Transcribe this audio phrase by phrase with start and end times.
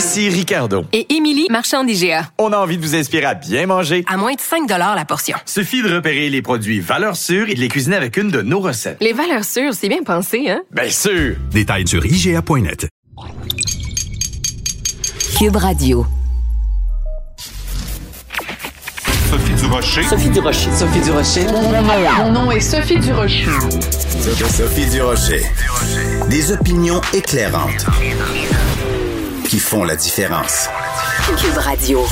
[0.00, 0.86] Ici Ricardo.
[0.94, 2.30] Et Émilie, marchand d'IGA.
[2.38, 4.02] On a envie de vous inspirer à bien manger.
[4.08, 5.36] À moins de 5 la portion.
[5.44, 8.60] Suffit de repérer les produits valeurs sûres et de les cuisiner avec une de nos
[8.60, 8.96] recettes.
[9.02, 10.62] Les valeurs sûres, c'est bien pensé, hein?
[10.70, 11.36] Bien sûr!
[11.52, 12.88] Détails sur IGA.net.
[15.38, 16.06] Cube Radio.
[19.28, 20.02] Sophie Durocher.
[20.04, 20.70] Sophie Durocher.
[20.72, 21.46] Sophie Durocher.
[22.16, 23.44] Mon nom est Sophie Durocher.
[24.48, 25.42] Sophie Durocher.
[26.30, 27.84] Des opinions éclairantes
[29.50, 30.68] qui font la différence.
[31.36, 32.04] Cube Radio.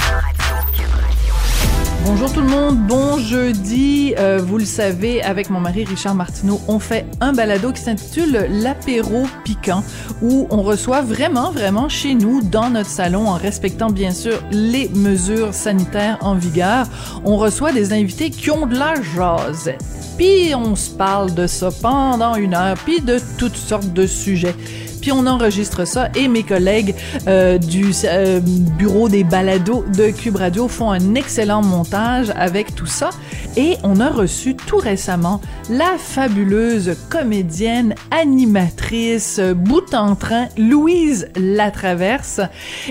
[2.05, 4.13] Bonjour tout le monde, bon jeudi.
[4.19, 8.49] Euh, vous le savez, avec mon mari Richard Martineau, on fait un balado qui s'intitule
[8.51, 9.85] L'apéro piquant,
[10.21, 14.89] où on reçoit vraiment, vraiment chez nous, dans notre salon, en respectant bien sûr les
[14.89, 16.89] mesures sanitaires en vigueur,
[17.25, 19.85] on reçoit des invités qui ont de la jasette.
[20.17, 24.57] Puis on se parle de ça pendant une heure, puis de toutes sortes de sujets
[25.01, 26.95] puis on enregistre ça et mes collègues
[27.27, 32.87] euh, du euh, bureau des balados de Cube Radio font un excellent montage avec tout
[32.87, 33.11] ça.
[33.57, 42.41] Et on a reçu tout récemment la fabuleuse comédienne, animatrice, bout en train, Louise Latraverse.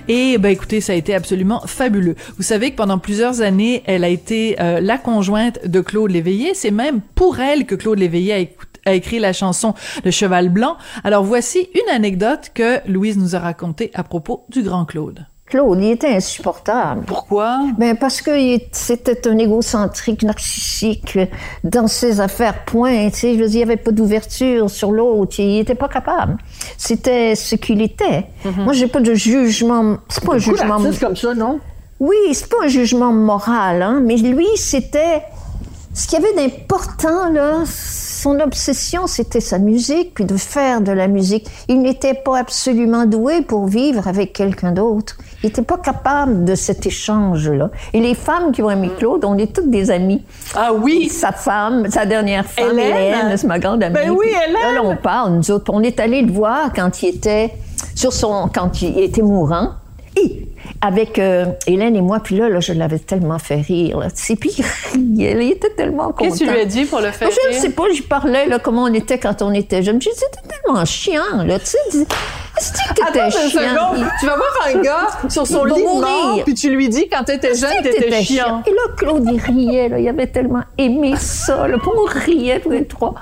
[0.08, 2.16] Et ben écoutez, ça a été absolument fabuleux.
[2.38, 6.54] Vous savez que pendant plusieurs années, elle a été euh, la conjointe de Claude Léveillé,
[6.54, 10.50] c'est même pour elle que Claude Léveillé a écouté a écrit la chanson Le Cheval
[10.50, 10.78] Blanc.
[11.04, 15.26] Alors voici une anecdote que Louise nous a racontée à propos du grand Claude.
[15.46, 17.04] Claude, il était insupportable.
[17.06, 17.60] Pourquoi?
[17.78, 18.32] Ben parce que
[18.74, 21.18] c'était un égocentrique, narcissique,
[21.64, 23.10] dans ses affaires, point.
[23.10, 25.40] Tu sais, je veux dire, il n'y avait pas d'ouverture sur l'autre.
[25.40, 26.38] Il n'était pas capable.
[26.78, 28.26] C'était ce qu'il était.
[28.44, 28.64] Mhm.
[28.66, 29.98] Moi, j'ai pas de jugement.
[30.10, 30.80] C'est pas un jugement.
[30.80, 31.60] C'est comme ça, non?
[32.02, 34.02] Oui, c'est pas un jugement moral, hein.
[34.04, 35.24] Mais lui, c'était
[35.98, 37.64] ce qu'il y avait d'important là.
[37.66, 41.48] Son obsession, c'était sa musique, puis de faire de la musique.
[41.68, 45.18] Il n'était pas absolument doué pour vivre avec quelqu'un d'autre.
[45.44, 47.70] Il n'était pas capable de cet échange-là.
[47.94, 50.24] Et les femmes qui ont aimé Claude, on est toutes des amies.
[50.56, 51.10] Ah oui!
[51.10, 52.96] Sa femme, sa dernière femme, Hélène.
[52.96, 53.96] Hélène, c'est ma grande amie.
[53.96, 54.76] Ben oui, Hélène.
[54.76, 55.72] Là, on parle, nous autres.
[55.74, 57.54] On est allés le voir quand il était
[57.96, 59.72] sur son, quand il était mourant.
[60.18, 60.48] Et
[60.82, 64.00] avec euh, Hélène et moi, puis là, là je l'avais tellement fait rire.
[64.00, 64.08] Là.
[64.40, 64.66] Puis il
[65.16, 66.26] riait, il était tellement content.
[66.26, 67.62] Qu'est-ce que tu lui as dit pour le faire Je ne rire?
[67.62, 70.02] sais pas, j'y parlais là, comment on était quand on était jeune.
[70.02, 71.60] J'ai dit, c'était tellement chiant, là.
[71.60, 72.06] Tu sais, dis-
[72.60, 74.08] est-ce que t'étais Attends une seconde.
[74.20, 77.54] Tu vas voir un gars sur son lit mort, puis tu lui dis quand t'étais
[77.56, 78.64] jeune, t'étais chiant.
[78.66, 80.00] Et là, Claude, il riait, là.
[80.00, 81.68] Il avait tellement aimé ça.
[81.68, 83.14] Puis on riait tous les trois.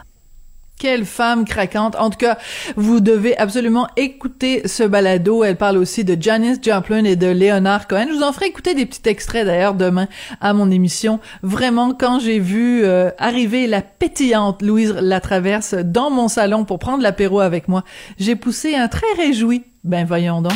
[0.86, 1.96] Quelle femme craquante.
[1.96, 2.38] En tout cas,
[2.76, 5.44] vous devez absolument écouter ce balado.
[5.44, 8.06] Elle parle aussi de Janis Joplin et de Leonard Cohen.
[8.10, 10.08] Je vous en ferai écouter des petits extraits d'ailleurs demain
[10.42, 11.20] à mon émission.
[11.42, 17.02] Vraiment, quand j'ai vu euh, arriver la pétillante Louise Latraverse dans mon salon pour prendre
[17.02, 17.84] l'apéro avec moi,
[18.20, 19.64] j'ai poussé un très réjoui.
[19.84, 20.54] Ben voyons donc.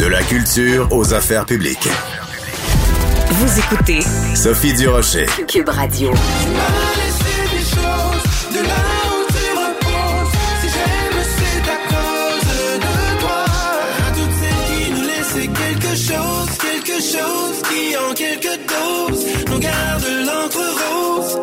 [0.00, 1.88] De la culture aux affaires publiques.
[3.30, 4.00] Vous écoutez
[4.34, 5.26] Sophie Durocher.
[5.46, 6.10] Cube Radio.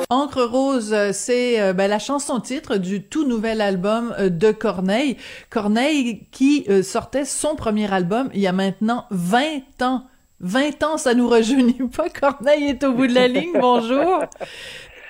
[0.09, 4.51] Encre rose, euh, c'est euh, ben, la chanson titre du tout nouvel album euh, de
[4.51, 5.17] Corneille.
[5.49, 10.03] Corneille qui euh, sortait son premier album il y a maintenant 20 ans.
[10.41, 12.09] 20 ans, ça nous rajeunit pas.
[12.09, 13.53] Corneille est au bout de la ligne.
[13.59, 14.23] Bonjour.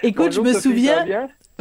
[0.04, 1.06] Écoute, je me souviens.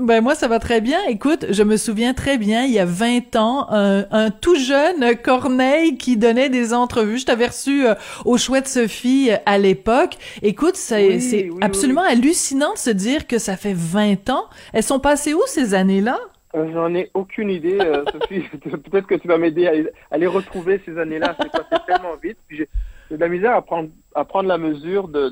[0.01, 0.99] Ben moi ça va très bien.
[1.09, 5.17] Écoute, je me souviens très bien, il y a 20 ans, un, un tout jeune
[5.23, 7.19] Corneille qui donnait des entrevues.
[7.19, 7.95] Je t'avais reçu euh,
[8.25, 10.17] au Chouette Sophie euh, à l'époque.
[10.43, 14.45] Écoute, c'est Oui, c'est oui, absolument hallucinant de se dire que ça fait 20 ans.
[14.73, 16.19] Elles sont passées où ces années-là?
[16.57, 17.79] Euh, J'en ai aucune idée,
[18.13, 18.41] Sophie.
[18.91, 21.37] Peut-être que tu vas m'aider à, les- à les retrouver ces années-là.
[21.41, 22.39] C'est passé tellement vite.
[22.49, 22.67] Puis
[23.11, 25.31] J'ai de la misère à prendre, la mesure de,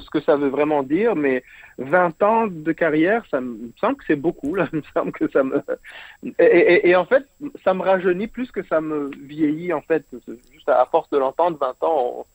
[0.00, 1.44] ce que ça veut vraiment dire, mais
[1.76, 4.54] 20 ans de carrière, ça me semble que c'est beaucoup.
[4.54, 4.68] Là.
[4.72, 5.62] Me semble que ça me
[6.38, 7.24] et, en fait,
[7.62, 9.72] ça me rajeunit plus que ça me vieillit.
[9.74, 10.04] En fait,
[10.52, 12.26] juste à force de l'entendre, 20 ans.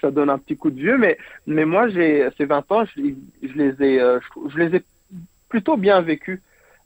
[0.00, 4.00] Ça, donne un petit coup de vieux, mais, moi, ces 20 ans, je, les- ai,
[4.00, 4.18] euh,
[4.48, 4.82] je les ai
[5.50, 6.40] plutôt bien vécus.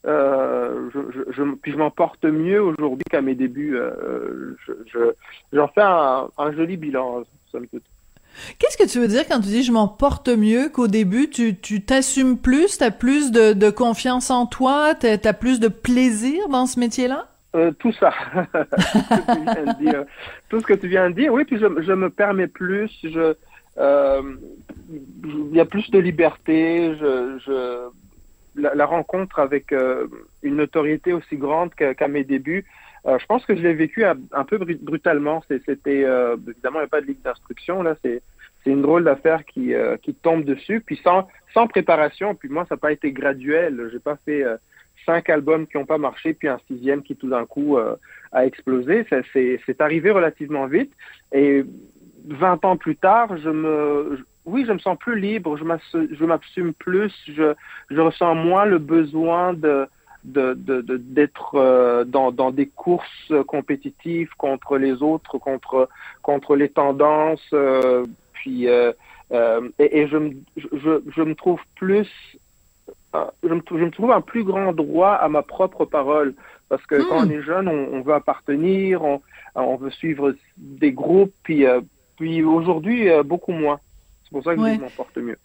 [0.07, 3.77] Euh, je, je, je, puis je m'en porte mieux aujourd'hui qu'à mes débuts.
[3.77, 5.01] Euh, je,
[5.53, 7.83] j'en fais un, un, joli bilan, somme toute.
[8.59, 11.29] Qu'est-ce que tu veux dire quand tu dis je m'en porte mieux qu'au début?
[11.29, 15.59] Tu, tu t'assumes plus, tu as plus de, de, confiance en toi, tu as plus
[15.59, 17.27] de plaisir dans ce métier-là?
[17.57, 18.13] Euh, tout ça.
[20.49, 21.33] tout ce que tu viens de dire.
[21.33, 22.91] Oui, puis je, je me permets plus.
[23.03, 23.35] Je,
[23.79, 24.23] euh,
[24.91, 26.95] il y a plus de liberté.
[27.01, 27.89] Je, je
[28.59, 30.07] la, rencontre avec euh,
[30.43, 32.65] une notoriété aussi grande qu'à mes débuts,
[33.07, 35.43] euh, je pense que je l'ai vécu un, peu brutalement.
[35.49, 37.97] C'était euh, évidemment il n'y a pas de ligue d'instruction là.
[38.03, 38.23] C'est
[38.67, 39.73] une drôle d'affaire qui
[40.23, 42.35] tombe dessus, puis sans sans préparation.
[42.35, 43.89] Puis moi ça n'a pas été graduel.
[43.93, 44.45] J'ai pas fait
[45.07, 49.07] cinq albums qui n'ont pas marché, puis un sixième qui tout d'un coup a explosé.
[49.33, 50.93] C'est arrivé relativement vite.
[51.33, 51.65] Et
[52.27, 57.13] 20 ans plus tard, je me oui, je me sens plus libre, je m'assume plus,
[57.27, 57.55] je,
[57.91, 59.89] je ressens moins le besoin de
[60.25, 65.89] d'être de, de, euh, dans, dans des courses compétitives contre les autres, contre,
[66.23, 67.49] contre les tendances.
[67.53, 68.93] Euh, puis, euh,
[69.33, 70.17] euh et, et je,
[70.57, 72.09] je, je, me trouve plus,
[73.15, 76.35] je me, je me, trouve un plus grand droit à ma propre parole.
[76.69, 77.07] Parce que mmh.
[77.09, 79.23] quand on est jeune, on, on veut appartenir, on,
[79.55, 81.65] on, veut suivre des groupes, puis,
[82.17, 83.81] puis aujourd'hui, beaucoup moins.
[84.29, 84.75] C'est pour ça que ouais.
[84.77, 85.39] je m'en porte mieux.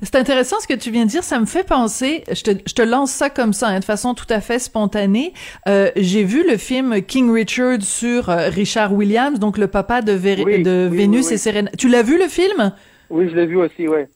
[0.00, 1.24] C'est intéressant ce que tu viens de dire.
[1.24, 4.14] Ça me fait penser, je te, je te lance ça comme ça, hein, de façon
[4.14, 5.34] tout à fait spontanée.
[5.68, 10.12] Euh, J'ai vu le film King Richard sur euh, Richard Williams, donc le papa de,
[10.12, 11.70] Vé oui, de oui, Vénus oui, et Serena.
[11.76, 12.72] Tu l'as vu le film?
[13.10, 14.08] Oui, je l'ai vu aussi, ouais.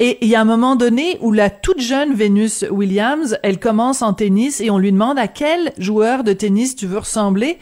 [0.00, 4.02] Et il y a un moment donné où la toute jeune Vénus Williams, elle commence
[4.02, 7.58] en tennis et on lui demande à quel joueur de tennis tu veux ressembler.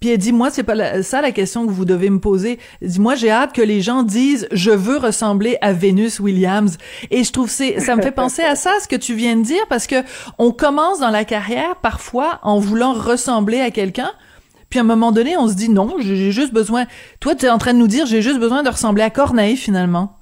[0.00, 2.58] Puis elle dit, moi, c'est pas ça la question que vous devez me poser.
[2.82, 6.76] Elle dit, moi, j'ai hâte que les gens disent, je veux ressembler à Venus Williams.
[7.10, 9.42] Et je trouve c'est, ça me fait penser à ça, ce que tu viens de
[9.42, 9.96] dire, parce que
[10.38, 14.10] on commence dans la carrière parfois en voulant ressembler à quelqu'un.
[14.68, 16.84] Puis à un moment donné, on se dit, non, j'ai juste besoin.
[17.20, 19.56] Toi, tu es en train de nous dire, j'ai juste besoin de ressembler à Corneille,
[19.56, 20.18] finalement.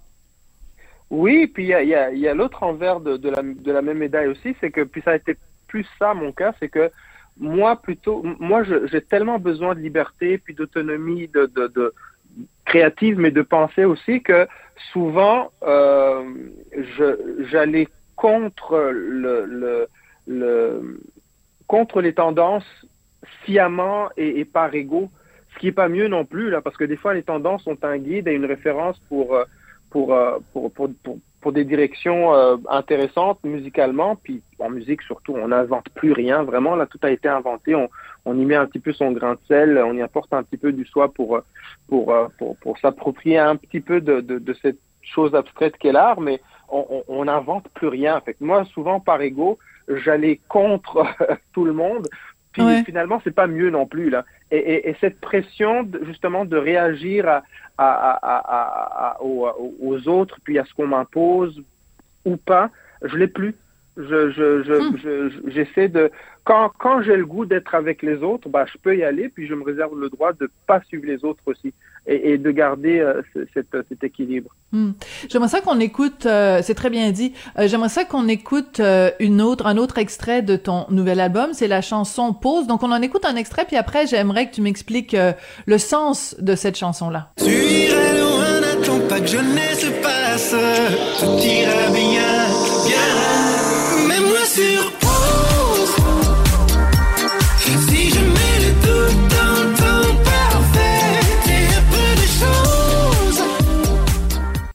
[1.10, 3.82] Oui, puis il y a, y y a l'autre envers de, de, la, de la
[3.82, 5.36] même médaille aussi, c'est que puis ça a été
[5.66, 6.90] plus ça mon cas, c'est que
[7.38, 11.94] moi plutôt, moi j'ai tellement besoin de liberté puis d'autonomie, de, de, de,
[12.64, 14.46] créative, mais de pensée aussi que
[14.92, 16.22] souvent euh,
[17.50, 19.86] j'allais contre le, le,
[20.26, 21.00] le,
[21.66, 22.86] contre les tendances
[23.44, 25.10] sciemment et, et par ego,
[25.54, 27.84] ce qui est pas mieux non plus là, parce que des fois les tendances sont
[27.84, 29.36] un guide et une référence pour
[29.90, 30.16] pour
[30.52, 35.90] pour, pour, pour pour des directions euh, intéressantes musicalement, puis en musique surtout, on n'invente
[35.90, 36.76] plus rien vraiment.
[36.76, 37.74] Là, tout a été inventé.
[37.74, 37.90] On,
[38.24, 40.56] on y met un petit peu son grain de sel, on y apporte un petit
[40.56, 41.40] peu du soi pour
[41.88, 46.20] pour pour, pour s'approprier un petit peu de, de, de cette chose abstraite qu'est l'art,
[46.20, 48.20] mais on n'invente plus rien.
[48.20, 49.58] Fait moi, souvent par ego,
[49.88, 51.04] j'allais contre
[51.52, 52.08] tout le monde.
[52.52, 52.84] Puis ouais.
[52.84, 54.24] finalement, c'est pas mieux non plus là.
[54.50, 57.42] Et, et, et cette pression de, justement de réagir à,
[57.78, 59.48] à, à, à aux,
[59.80, 61.62] aux, autres, puis à ce qu'on m'impose
[62.24, 62.70] ou pas,
[63.02, 63.54] je l'ai plus.
[63.96, 64.96] Je, je, je, hum.
[65.02, 66.10] je, j'essaie de
[66.44, 69.46] quand, quand j'ai le goût d'être avec les autres, bah, je peux y aller, puis
[69.46, 71.74] je me réserve le droit de pas suivre les autres aussi
[72.06, 73.20] et, et de garder euh,
[73.52, 74.50] cette, cet équilibre.
[74.72, 74.94] Hum.
[75.28, 77.34] J'aimerais ça qu'on écoute, euh, c'est très bien dit.
[77.58, 81.50] Euh, J'aimerais ça qu'on écoute euh, une autre, un autre extrait de ton nouvel album.
[81.52, 82.66] C'est la chanson Pause.
[82.66, 85.32] Donc on en écoute un extrait, puis après j'aimerais que tu m'expliques euh,
[85.66, 87.32] le sens de cette chanson-là.
[87.36, 90.56] Tu iras loin, n'attends pas que jeunesse passe.
[91.20, 92.41] Tout ira bien.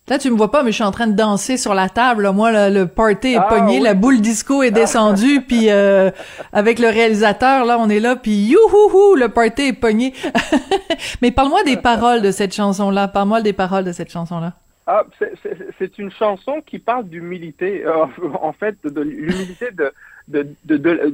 [0.10, 2.24] Là, tu me vois pas, mais je suis en train de danser sur la table.
[2.24, 2.32] Là.
[2.32, 3.84] Moi, là, le party est Ah, pogné, oui.
[3.84, 6.12] la boule disco est descendue, puis euh,
[6.54, 10.14] avec le réalisateur, là, on est là, puis youhouhou, le party est pogné.
[11.22, 13.08] mais parle-moi des paroles de cette chanson-là.
[13.10, 14.54] Parle-moi des paroles de cette chanson-là.
[14.90, 18.06] Ah, c'est- c'est c'est une chanson qui parle d'humilité, euh,
[18.42, 19.92] en fait, de l'humilité de,
[20.30, 21.12] de, de, de,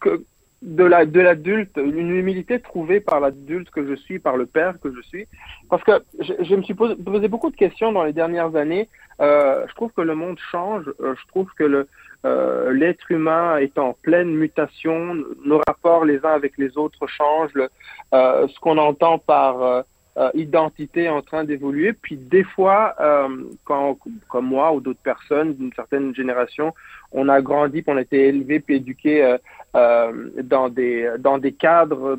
[0.00, 0.22] que-
[0.62, 4.74] de la de l'adulte, une humilité trouvée par l'adulte que je suis, par le père
[4.80, 5.26] que je suis.
[5.68, 8.88] Parce que je, je me suis posé, beaucoup de questions dans les dernières années.
[9.20, 10.84] Euh, je trouve que le monde change.
[11.00, 11.88] Euh, je trouve que le
[12.24, 15.14] euh, l'être humain est en pleine mutation.
[15.44, 17.54] Nos rapports les uns avec les autres changent.
[17.54, 17.68] Le,
[18.14, 19.84] euh, ce qu'on entend par
[20.18, 21.92] euh, identité en train d'évoluer.
[21.92, 23.28] Puis des fois, euh,
[23.64, 23.98] quand,
[24.30, 26.72] comme moi ou d'autres personnes d'une certaine génération,
[27.12, 29.36] on a grandi, puis on a été élevé puis éduqué
[29.74, 32.18] euh, dans des dans des cadres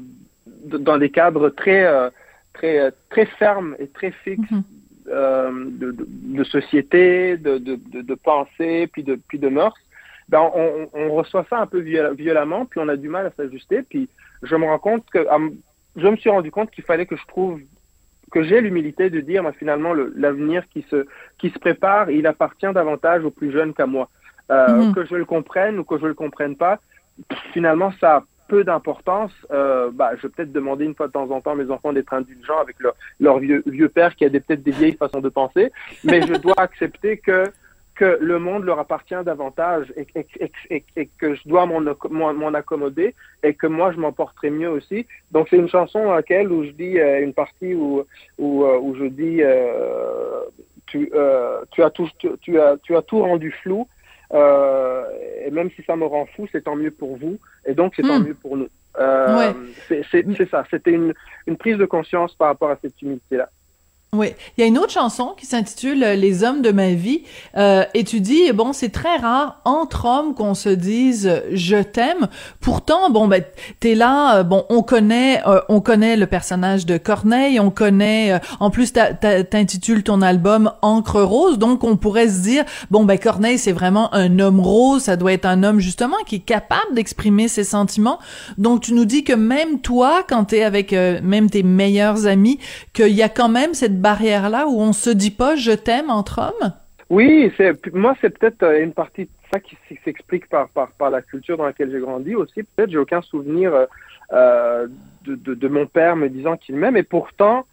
[0.65, 1.87] dans des cadres très
[2.53, 5.77] très très fermes et très fixes Mhm.
[5.79, 6.05] de, de,
[6.37, 9.77] de société, de, de, de, pensée, puis de puis de mœurs.
[10.29, 13.81] ben on, on reçoit ça un peu violemment, puis on a du mal à s'ajuster.
[13.81, 14.07] Puis
[14.43, 15.25] je me rends compte que
[15.95, 17.59] je me suis rendu compte qu'il fallait que je trouve
[18.31, 21.05] que j'ai l'humilité de dire, ben, finalement, l'avenir qui se
[21.37, 24.09] qui se prépare, il appartient davantage aux plus jeunes qu'à moi.
[24.49, 24.95] Euh, Mhm.
[24.95, 26.79] Que je le comprenne ou que je le comprenne pas,
[27.51, 29.31] finalement, ça a peu d'importance.
[29.51, 31.91] Euh, bah, je vais peut-être demander une fois de temps en temps à mes enfants
[31.91, 35.29] d'être indulgents avec leur, leur vieux, vieux père qui a peut-être des vieilles façons de
[35.29, 35.71] penser,
[36.03, 37.43] mais je dois accepter que
[37.97, 41.81] que le monde leur appartient davantage et, et- et- et- et que je dois m'en
[41.81, 44.99] acco- m'en m'en accommoder et que moi je m'en porterai mieux aussi.
[45.31, 48.03] Donc c'est une chanson dans laquelle où je dis euh, une partie où
[48.37, 50.41] où, euh, où je dis euh,
[50.85, 53.87] tu euh, tu as tout tu, tu as tu as tout rendu flou
[55.45, 58.03] et même si ça me rend fou c'est tant mieux pour vous et donc c'est
[58.03, 58.27] tant Hmm.
[58.27, 58.69] mieux pour nous.
[59.39, 59.53] Ouais.
[59.87, 60.03] c'est-
[60.49, 60.63] ça.
[60.71, 61.13] C'était une
[61.45, 63.49] une prise de conscience par rapport à cette humilité là.
[64.13, 67.23] Oui, il y a une autre chanson qui s'intitule euh, Les hommes de ma vie
[67.57, 71.75] euh, et tu dis bon c'est très rare entre hommes qu'on se dise euh, je
[71.75, 72.29] t'aime.
[72.61, 73.43] Pourtant bon ben
[73.81, 78.69] t'es là euh, bon on connaît on connaît le personnage de Corneille on connaît en
[78.69, 83.73] plus t'intitules ton album Encre rose donc on pourrait se dire bon ben Corneille c'est
[83.73, 87.65] vraiment un homme rose ça doit être un homme justement qui est capable d'exprimer ses
[87.65, 88.19] sentiments
[88.57, 92.57] donc tu nous dis que même toi quand t'es avec même tes meilleurs amis
[92.93, 96.09] qu'il y a quand même cette barrière là où on se dit pas je t'aime
[96.09, 96.71] entre hommes?
[97.09, 101.09] Oui, c'est moi c'est peut-être euh, une partie de ça qui s'explique par, par par
[101.09, 102.63] la culture dans laquelle j'ai grandi aussi.
[102.63, 103.85] Peut-être j'ai aucun souvenir euh,
[104.33, 104.87] euh,
[105.25, 107.65] de, de de mon père me disant qu'il m'aime et pourtant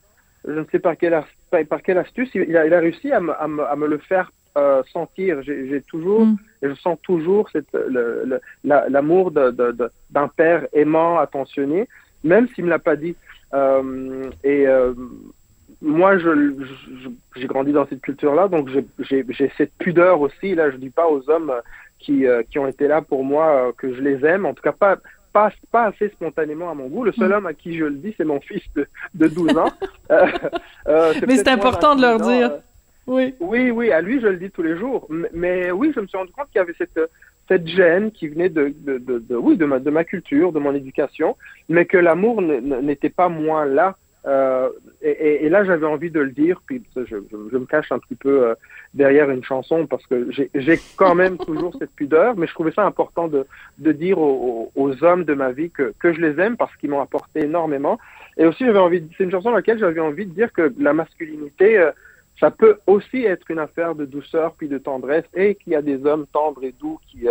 [0.46, 1.20] je ne sais par quelle
[1.68, 3.98] par, quelle astuce il a, il a réussi à me, à me, à me le
[3.98, 5.42] faire euh, sentir.
[5.42, 6.36] J'ai toujours Mm.
[6.62, 11.88] je sens toujours le- le- l'amour d'un père aimant, attentionné,
[12.22, 13.16] même s'il me l'a pas dit.
[13.52, 14.66] Euh, et
[15.84, 16.54] moi, je,
[17.36, 19.26] j'ai grandi dans cette culture-là, donc j'ai-
[19.56, 20.54] cette pudeur aussi.
[20.54, 21.60] Là, je dis pas aux hommes euh,
[21.98, 24.62] qui, euh, qui ont été là pour moi euh, que je les aime, en tout
[24.62, 24.96] cas pas,
[25.32, 27.04] pas, pas assez spontanément à mon goût.
[27.04, 29.72] Le seul homme à qui je le dis, c'est mon fils de, de 12 ans.
[30.10, 32.50] Euh, Mais c'est important de leur dire.
[33.06, 35.06] oui oui, oui, à lui, je le dis tous les jours.
[35.08, 37.00] Mais, mais oui, je me suis rendu compte qu'il y avait cette,
[37.48, 40.58] cette gêne qui venait de, de, de, de- oui, de ma, de ma culture, de
[40.58, 41.36] mon éducation,
[41.70, 43.96] mais que l'amour n'était pas moins là.
[44.26, 44.70] Euh,
[45.02, 48.54] et, là, j'avais envie de le dire, puis je, me cache un petit peu euh,
[48.94, 52.86] derrière une chanson parce que j'ai quand même toujours cette pudeur, mais je trouvais ça
[52.86, 53.46] important de,
[53.92, 54.70] dire aux,
[55.02, 57.98] hommes de ma vie que, je les aime parce qu'ils m'ont apporté énormément.
[58.38, 60.94] Et aussi, j'avais envie, c'est une chanson dans laquelle j'avais envie de dire que la
[60.94, 61.90] masculinité, euh,
[62.40, 65.82] ça peut aussi être une affaire de douceur puis de tendresse et qu'il y a
[65.82, 67.28] des hommes tendres et doux qui,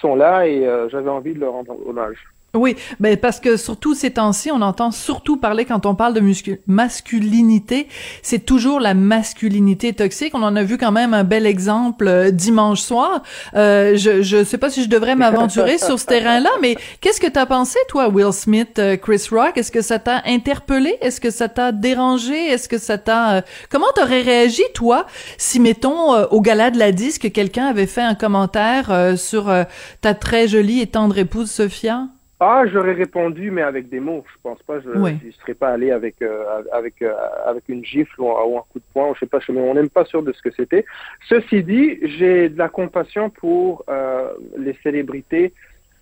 [0.00, 2.18] sont là et j'avais envie de leur rendre hommage.
[2.54, 6.22] Oui, ben parce que surtout ces temps-ci, on entend surtout parler quand on parle de
[6.66, 7.88] masculinité,
[8.22, 10.34] c'est toujours la masculinité toxique.
[10.34, 13.22] On en a vu quand même un bel exemple euh, dimanche soir.
[13.54, 17.26] Euh, je je sais pas si je devrais m'aventurer sur ce terrain-là, mais qu'est-ce que
[17.26, 19.56] t'as pensé toi, Will Smith, euh, Chris Rock?
[19.56, 20.96] Est-ce que ça t'a interpellé?
[21.02, 22.34] Est-ce que ça t'a dérangé?
[22.34, 23.40] Est-ce que ça t'a euh,
[23.70, 28.02] Comment t'aurais réagi toi si mettons euh, au gala de la disque quelqu'un avait fait
[28.02, 29.64] un commentaire euh, sur euh,
[30.00, 32.08] ta très jolie et tendre épouse Sophia?
[32.40, 34.24] Ah, j'aurais répondu, mais avec des mots.
[34.32, 37.12] Je pense pas, je ne serais pas allé avec euh, avec euh,
[37.44, 39.12] avec une gifle ou un, ou un coup de poing.
[39.14, 40.84] Je sais pas, je- mais on n'est pas sûr de ce que c'était.
[41.28, 45.52] Ceci dit, j'ai de la compassion pour euh, les célébrités.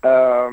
[0.05, 0.49] Euh,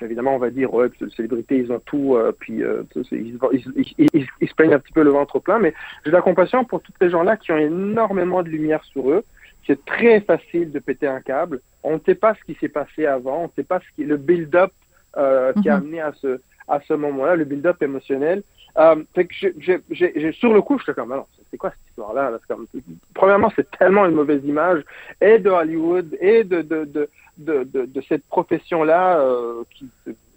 [0.00, 3.64] évidemment, on va dire, ouais, les célébrités, ils ont tout, euh, puis euh, ils, ils,
[3.98, 5.74] ils, ils- ils se plaignent un petit peu le ventre plein, mais
[6.04, 9.24] j'ai de la compassion pour tous ces gens-là qui ont énormément de lumière sur eux.
[9.70, 11.60] C'est très facile de péter un câble.
[11.84, 14.02] On ne sait pas ce qui s'est passé avant, on ne sait pas ce qui
[14.04, 14.72] le build-up
[15.16, 15.82] euh, qui a Mhm.
[15.82, 18.42] amené à ce à ce moment-là, le build-up émotionnel.
[18.78, 21.56] Euh, fait que j'ai- j'ai- j'ai- j'ai- sur le coup, je suis comme, alors, c'est
[21.56, 22.30] quoi cette histoire-là?
[22.30, 22.38] Là?
[22.40, 22.66] C'est comme-
[23.14, 24.82] Premièrement, c'est tellement une mauvaise image,
[25.20, 27.08] et de Hollywood, et de, de, de,
[27.38, 29.88] de, cette profession-là euh, qui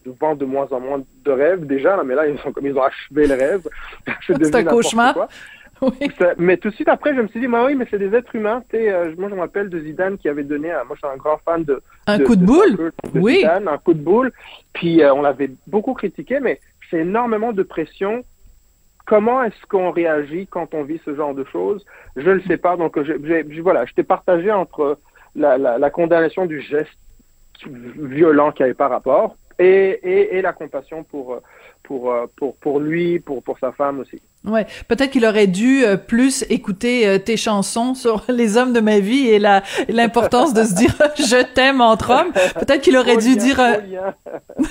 [0.06, 2.66] nous vend de moins en moins de rêves déjà, là, mais là, ils, sont, comme,
[2.66, 3.68] ils ont achevé le rêve.
[4.28, 5.14] C'est un cauchemar.
[5.14, 5.28] quoi.
[6.20, 8.14] Ça- mais tout de suite après, je me suis dit, bah oui, mais c'est des
[8.16, 8.64] êtres humains.
[8.74, 11.38] Euh, moi, je me rappelle de Zidane qui avait donné, moi, je suis un grand
[11.44, 12.76] fan de, Un de- coup de boule?
[13.14, 13.38] de Oui.
[13.38, 14.32] Zidane, un coup de boule.
[14.74, 18.24] Puis euh, on l'avait beaucoup critiqué, mais c'est énormément de pression.
[19.06, 21.84] Comment est-ce qu'on réagit quand on vit ce genre de choses?
[22.16, 22.78] Je ne le sais pas.
[22.78, 24.98] Donc, je, je- voilà, je t'ai partagé entre
[25.36, 26.90] la, la, la condamnation du geste
[27.66, 31.40] violent qui avait pas rapport et, et, et la compassion pour,
[31.84, 34.22] pour, euh, pour, pour lui, pour, pour sa femme aussi.
[34.46, 38.82] Ouais, peut-être qu'il aurait dû euh, plus écouter euh, tes chansons sur les hommes de
[38.82, 42.34] ma vie et la l'importance de se dire je t'aime entre hommes.
[42.34, 43.78] Peut-être qu'il aurait dû dire euh.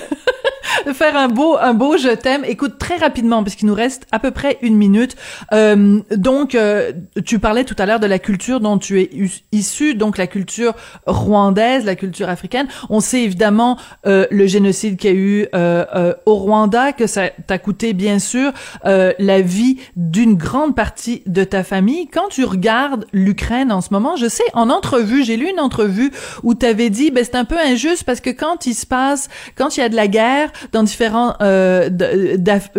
[0.93, 2.43] faire un beau, un beau je t'aime.
[2.45, 5.15] Écoute très rapidement parce qu'il nous reste à peu près une minute.
[5.51, 6.91] Euh, donc, euh,
[7.25, 9.09] tu parlais tout à l'heure de la culture dont tu es
[9.51, 10.73] issu, donc la culture
[11.05, 12.67] rwandaise, la culture africaine.
[12.89, 17.07] On sait évidemment euh, le génocide qu'il y a eu euh, euh, au Rwanda, que
[17.07, 18.51] ça t'a coûté bien sûr
[18.85, 22.07] euh, la vie d'une grande partie de ta famille.
[22.07, 26.11] Quand tu regardes l'Ukraine en ce moment, je sais en entrevue, j'ai lu une entrevue
[26.43, 29.29] où tu avais dit, ben c'est un peu injuste parce que quand il se passe,
[29.55, 31.89] quand il y a de la guerre dans différents euh,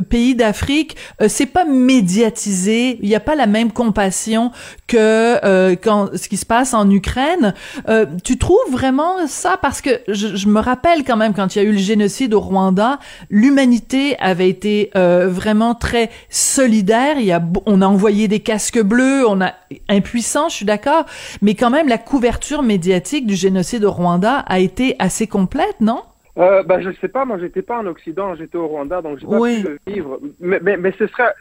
[0.08, 4.50] pays d'Afrique, euh, c'est pas médiatisé, il n'y a pas la même compassion
[4.86, 7.54] que euh, quand ce qui se passe en Ukraine.
[7.88, 9.56] Euh, tu trouves vraiment ça?
[9.60, 12.34] Parce que je, je, me rappelle quand même quand il y a eu le génocide
[12.34, 12.98] au Rwanda,
[13.30, 17.18] l'humanité avait été euh, vraiment très solidaire.
[17.18, 19.52] Il y a, on a envoyé des casques bleus, on a
[19.88, 21.04] impuissant, je suis d'accord,
[21.42, 26.02] mais quand même la couverture médiatique du génocide au Rwanda a été assez complète, non?
[26.36, 29.26] Euh, bah, je sais pas, moi j'étais pas en Occident, j'étais au Rwanda, donc j'ai
[29.26, 29.62] pas oui.
[29.62, 30.20] pu le vivre.
[30.40, 31.32] Mais, mais, mais ce serait,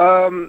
[0.00, 0.48] euh,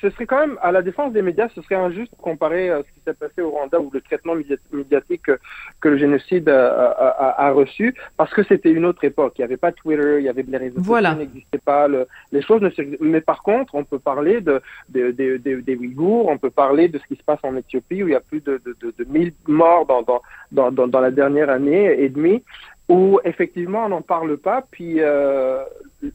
[0.00, 2.82] ce serait quand même, à la défense des médias, ce serait injuste de comparer euh,
[2.82, 4.34] ce qui s'est passé au Rwanda ou le traitement
[4.72, 5.38] médiatique que,
[5.80, 9.34] que le génocide a, a, a, reçu, parce que c'était une autre époque.
[9.36, 11.10] Il n'y avait pas Twitter, il y avait les réseaux voilà.
[11.10, 12.70] sociaux n'existaient pas, le, les choses ne
[13.00, 16.88] Mais par contre, on peut parler de, de, de, de, des Ouïghours, on peut parler
[16.88, 18.94] de ce qui se passe en Éthiopie, où il y a plus de, de, de,
[18.98, 22.42] de 1000 morts dans, dans, dans, dans la dernière année et demie
[22.88, 25.64] où effectivement on n'en parle pas, puis euh,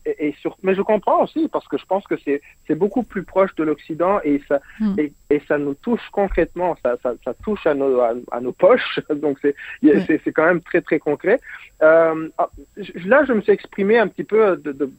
[0.05, 3.03] et, et sur, mais je comprends aussi parce que je pense que c'est c'est beaucoup
[3.03, 4.99] plus proche de l'Occident et ça mm.
[4.99, 8.53] et, et, ça nous touche concrètement, ça ça, ça touche à nos à, à, nos
[8.53, 9.99] poches, donc c'est mm.
[10.07, 11.39] c'est c'est quand même très très concret.
[11.81, 12.29] Euh,
[13.05, 14.89] là, je me suis exprimé un petit peu de, de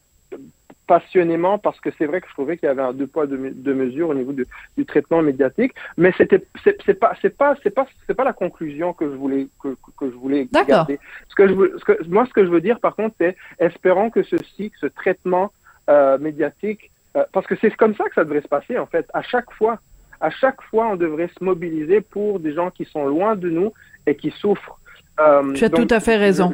[0.92, 3.50] passionnément parce que c'est vrai que je trouvais qu'il y avait un deux poids deux,
[3.66, 4.44] deux mesures au niveau du,
[4.76, 6.44] du traitement médiatique mais c'était
[6.84, 10.10] c'est pas c'est pas c'est pas c'est pas la conclusion que je voulais que, que
[10.12, 10.98] je voulais garder.
[11.30, 13.34] Ce que je veux, ce que moi ce que je veux dire par contre c'est
[13.58, 15.50] espérons que ceci que ce traitement
[15.88, 19.06] euh, médiatique euh, parce que c'est comme ça que ça devrait se passer en fait.
[19.14, 19.78] À chaque fois
[20.20, 23.72] à chaque fois on devrait se mobiliser pour des gens qui sont loin de nous
[24.06, 24.78] et qui souffrent.
[25.20, 26.52] Euh, tu as donc, tout à fait raison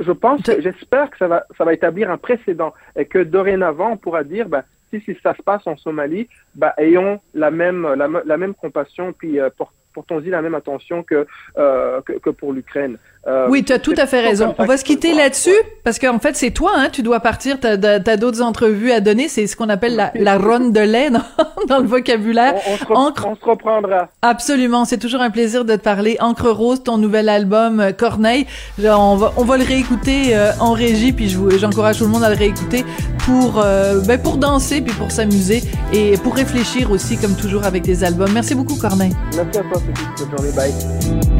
[0.00, 3.96] je pense, j'espère que ça va, ça va établir un précédent et que dorénavant, on
[3.96, 8.08] pourra dire, bah, si, si ça se passe en Somalie, bah, ayons la même, la,
[8.24, 9.50] la même compassion, puis euh,
[9.94, 11.26] portons-y la même attention que,
[11.58, 12.98] euh, que, que, pour l'Ukraine.
[13.26, 14.54] Euh, oui, tu as tout à fait raison.
[14.58, 15.54] On va se quitter là-dessus
[15.84, 17.76] parce qu'en fait, c'est toi, hein, tu dois partir, tu as,
[18.16, 21.20] d'autres entrevues à donner, c'est ce qu'on appelle la, la ronde de lait dans,
[21.68, 22.54] dans, le vocabulaire.
[22.66, 24.08] On, on, se on, se reprendra.
[24.22, 26.16] Absolument, c'est toujours un plaisir de te parler.
[26.20, 28.46] Encre Rose, ton nouvel album euh, Corneille,
[28.82, 31.28] on va, on va le réécouter euh, en régie, puis
[31.58, 32.86] j'encourage tout le monde à le réécouter
[33.26, 37.82] pour, euh, ben pour danser, puis pour s'amuser et pour réfléchir aussi, comme toujours avec
[37.82, 38.32] des albums.
[38.32, 39.12] Merci beaucoup, Corneille.
[39.36, 40.08] Merci à toi, Sophie.
[40.18, 41.39] Bonne journée, bye.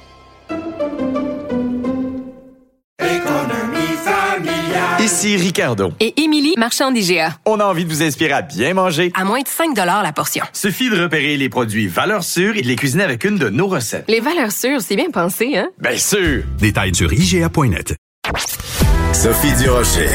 [5.01, 5.93] Ici Ricardo.
[5.99, 7.35] Et Émilie, marchand d'IGA.
[7.47, 9.11] On a envie de vous inspirer à bien manger.
[9.15, 10.45] À moins de 5 la portion.
[10.53, 13.65] Suffit de repérer les produits valeurs sûres et de les cuisiner avec une de nos
[13.65, 14.05] recettes.
[14.07, 15.69] Les valeurs sûres, c'est bien pensé, hein?
[15.79, 16.43] Bien sûr!
[16.59, 17.95] Détails sur IGA.net.
[19.11, 20.09] Sophie Durocher.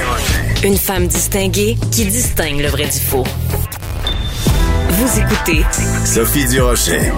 [0.63, 3.25] Une femme distinguée qui distingue le vrai du faux.
[4.91, 5.65] Vous écoutez
[6.05, 7.11] Sophie Durocher.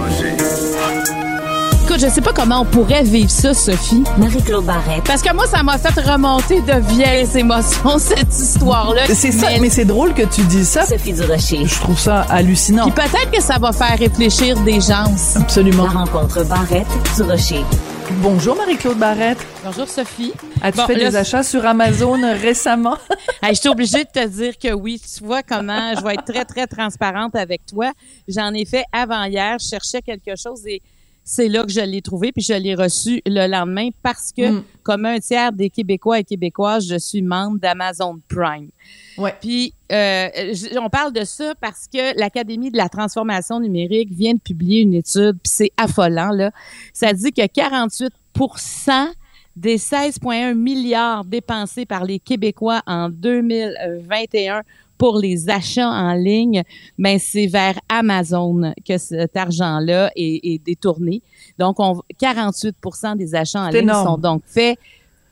[1.89, 4.03] Écoute, je sais pas comment on pourrait vivre ça, Sophie.
[4.19, 5.03] Marie-Claude Barrette.
[5.05, 9.07] Parce que moi, ça m'a fait remonter de vieilles émotions, cette histoire-là.
[9.07, 10.85] C'est ça, mais c'est drôle que tu dis ça.
[10.85, 11.65] Sophie Durocher.
[11.65, 12.91] Je trouve ça hallucinant.
[12.91, 15.05] Puis peut-être que ça va faire réfléchir des gens.
[15.35, 15.85] Absolument.
[15.85, 17.65] La rencontre Barrette-Durocher.
[18.21, 19.39] Bonjour Marie-Claude Barrette.
[19.65, 20.33] Bonjour Sophie.
[20.61, 22.97] As-tu bon, fait là, des achats sur Amazon récemment?
[23.41, 25.01] hey, je suis obligée de te dire que oui.
[25.01, 27.91] Tu vois comment je vais être très, très transparente avec toi.
[28.27, 29.57] J'en ai fait avant hier.
[29.59, 30.83] Je cherchais quelque chose et
[31.31, 34.63] c'est là que je l'ai trouvé, puis je l'ai reçu le lendemain parce que, mm.
[34.81, 38.69] comme un tiers des Québécois et Québécoises, je suis membre d'Amazon Prime.
[39.15, 39.35] Ouais.
[39.39, 40.27] Puis, euh,
[40.81, 44.95] on parle de ça parce que l'Académie de la transformation numérique vient de publier une
[44.95, 46.49] étude, puis c'est affolant, là.
[46.93, 48.09] Ça dit que 48%
[49.55, 54.63] des 16,1 milliards dépensés par les Québécois en 2021
[54.99, 56.61] pour les achats en ligne,
[56.99, 61.23] ben c'est vers Amazon que cet argent-là est, est, détourné.
[61.57, 64.07] Donc, on, 48% des achats en ligne énorme.
[64.07, 64.77] sont donc faits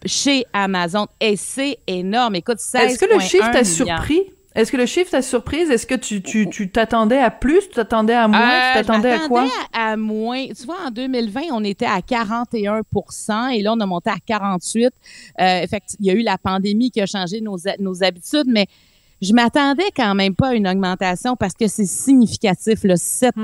[0.06, 1.08] chez Amazon.
[1.20, 2.36] Et c'est énorme.
[2.36, 4.22] Écoute, 16,1 Est-ce que le chiffre t'a surpris?
[4.56, 5.70] Est-ce que le chiffre t'a surprise?
[5.70, 7.60] Est-ce que tu tu tu t'attendais à plus?
[7.68, 8.40] Tu t'attendais à moins?
[8.40, 9.48] Euh, tu t'attendais à quoi?
[9.74, 10.48] À, à moins.
[10.48, 14.88] Tu vois, en 2020, on était à 41% et là, on a monté à 48%
[14.88, 18.66] euh, fait Il y a eu la pandémie qui a changé nos, nos habitudes, mais
[19.22, 23.36] je m'attendais quand même pas à une augmentation parce que c'est significatif, le 7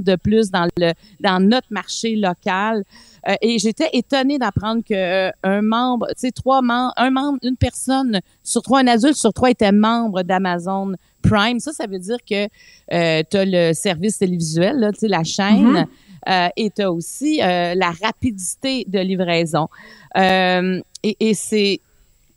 [0.00, 2.84] de plus dans le dans notre marché local.
[3.28, 7.38] Euh, et j'étais étonnée d'apprendre que euh, un membre, tu sais, trois membres, un membre,
[7.42, 11.58] une personne sur trois, un adulte sur trois était membre d'Amazon Prime.
[11.58, 15.62] Ça, ça veut dire que tu as le service télévisuel, là, tu sais, la chaîne.
[15.62, 15.86] Mhm.
[16.28, 19.68] euh, et tu as aussi euh, la rapidité de livraison.
[20.16, 21.80] Euh, et et c'est,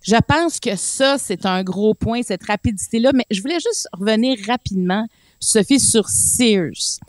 [0.01, 3.11] je pense que ça, c'est un gros point, cette rapidité-là.
[3.13, 5.05] Mais je voulais juste revenir rapidement,
[5.39, 6.99] Sophie, sur Sears.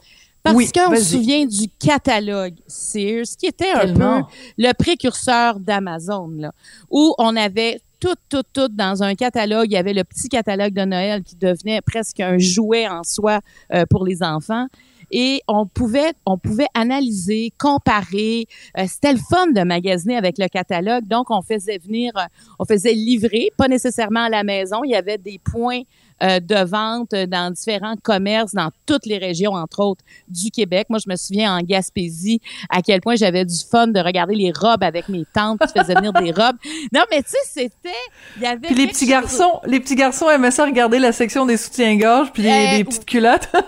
[0.42, 4.26] Parce Oui, qu'on se souvient du catalogue Sears, qui était un peu
[4.59, 6.52] le précurseur d'Amazon, là,
[6.90, 9.66] où on avait tout, tout, tout dans un catalogue.
[9.70, 13.40] Il y avait le petit catalogue de Noël qui devenait presque un jouet en soi
[13.72, 14.66] euh, pour les enfants.
[15.12, 18.46] Et on pouvait, on pouvait analyser, comparer.
[18.79, 21.07] Euh, C'était le fun de magasiner avec le catalogue.
[21.07, 22.22] Donc, on faisait venir, euh,
[22.59, 24.83] on faisait livrer, pas nécessairement à la maison.
[24.85, 25.83] Il y avait des points
[26.23, 30.87] euh, de vente dans différents commerces dans toutes les régions, entre autres, du Québec.
[30.89, 34.53] Moi, je me souviens en Gaspésie à quel point j'avais du fun de regarder les
[34.55, 36.57] robes avec mes tantes qui faisaient venir des robes.
[36.93, 37.97] Non, mais tu sais, c'était,
[38.37, 41.13] il y avait Puis les petits chose- garçons, les petits garçons aimaient ça regarder la
[41.13, 43.49] section des soutiens-gorge puis Euh, des petites culottes.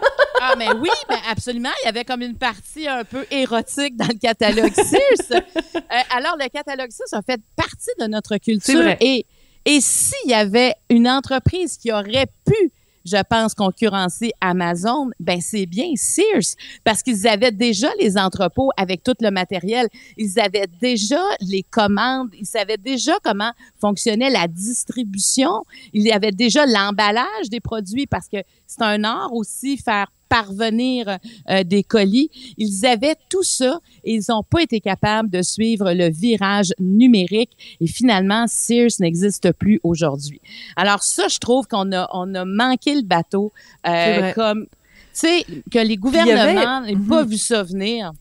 [0.46, 1.70] Ah, mais oui, mais absolument.
[1.82, 5.40] Il y avait comme une partie un peu érotique dans le catalogue Sears.
[5.76, 8.94] Euh, alors, le catalogue Sears a fait partie de notre culture.
[9.00, 9.24] Et,
[9.64, 12.72] et s'il y avait une entreprise qui aurait pu
[13.04, 19.02] je pense, concurrencer Amazon, ben c'est bien Sears parce qu'ils avaient déjà les entrepôts avec
[19.02, 25.64] tout le matériel, ils avaient déjà les commandes, ils savaient déjà comment fonctionnait la distribution,
[25.92, 31.18] il y avait déjà l'emballage des produits parce que c'est un art aussi faire parvenir
[31.50, 32.30] euh, des colis.
[32.58, 37.52] Ils avaient tout ça et ils n'ont pas été capables de suivre le virage numérique
[37.80, 40.40] et finalement Sears n'existe plus aujourd'hui.
[40.76, 43.52] Alors ça, je trouve qu'on a on a manqué le bateau
[43.86, 44.70] euh, comme tu
[45.12, 48.12] sais que les gouvernements avait- n'aient pas vu ça venir.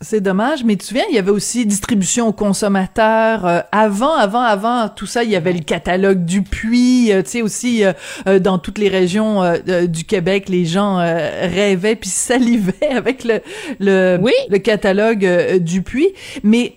[0.00, 3.44] C'est dommage, mais tu te souviens, il y avait aussi distribution aux consommateurs.
[3.44, 7.10] euh, avant, avant, avant tout ça, il y avait le catalogue du puits.
[7.12, 7.92] euh, tu sais aussi, euh,
[8.28, 9.42] euh, dans toutes les régions
[9.88, 13.40] du Québec, les gens euh, rêvaient puis salivaient avec le
[13.80, 16.12] le, le catalogue du puits.
[16.44, 16.76] Mais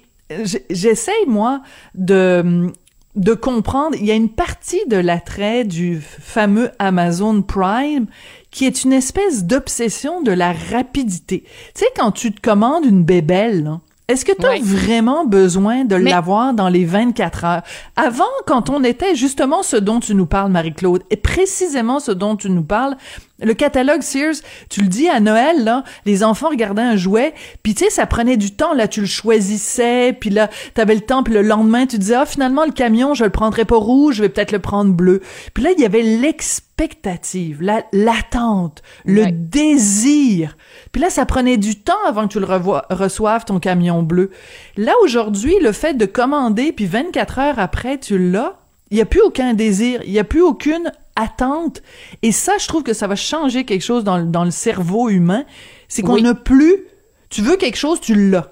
[0.71, 1.62] j'essaye moi
[1.93, 2.71] de
[3.15, 3.95] de comprendre.
[4.00, 8.08] Il y a une partie de l'attrait du fameux Amazon Prime
[8.52, 11.43] qui est une espèce d'obsession de la rapidité.
[11.74, 15.86] Tu sais, quand tu te commandes une bébelle, là, est-ce que tu as vraiment besoin
[15.86, 17.62] de l'avoir dans les 24 heures?
[17.95, 22.36] Avant, quand on était justement ce dont tu nous parles, Marie-Claude, et précisément ce dont
[22.36, 22.95] tu nous parles,
[23.43, 24.36] le catalogue Sears,
[24.69, 28.06] tu le dis à Noël, là, les enfants regardaient un jouet, puis tu sais, ça
[28.06, 31.88] prenait du temps, là, tu le choisissais, puis là, t'avais le temps, puis le lendemain,
[31.88, 34.60] tu disais, ah, finalement, le camion, je le prendrai pas rouge, je vais peut-être le
[34.60, 35.21] prendre bleu.
[35.56, 39.32] Puis là, il y avait l'expectative, la, l'attente, le Ouais.
[39.32, 40.56] désir.
[40.91, 44.32] Puis là, ça prenait du temps avant que tu le reçoives, ton camion bleu.
[44.77, 48.58] Là, aujourd'hui, le fait de commander, puis 24 heures après, tu l'as,
[48.89, 51.82] il n'y a plus aucun désir, il n'y a plus aucune attente.
[52.23, 55.10] Et ça, je trouve que ça va changer quelque chose dans, le- dans le cerveau
[55.10, 55.45] humain.
[55.88, 56.23] C'est qu'on Oui.
[56.23, 56.86] n'a plus...
[57.30, 58.51] Tu veux quelque chose, tu l'as.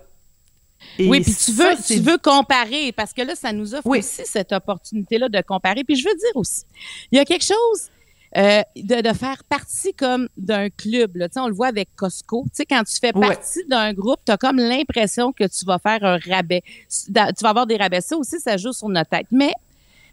[0.98, 4.22] Et oui, puis tu veux, tu veux comparer parce que là, ça nous offre aussi
[4.24, 5.84] cette opportunité-là de comparer.
[5.84, 6.64] Puis je veux dire aussi,
[7.12, 7.90] il y a quelque chose
[8.38, 11.16] euh, de, de faire partie comme d'un club.
[11.18, 11.28] Là.
[11.38, 12.44] On le voit avec Costco.
[12.46, 13.28] Tu sais, quand tu fais Ouais.
[13.28, 16.62] partie d'un groupe, tu as comme l'impression que tu vas faire un rabais.
[16.88, 18.02] Tu vas avoir des rabais.
[18.02, 19.28] Ça aussi, ça joue sur notre tête.
[19.32, 19.52] Mais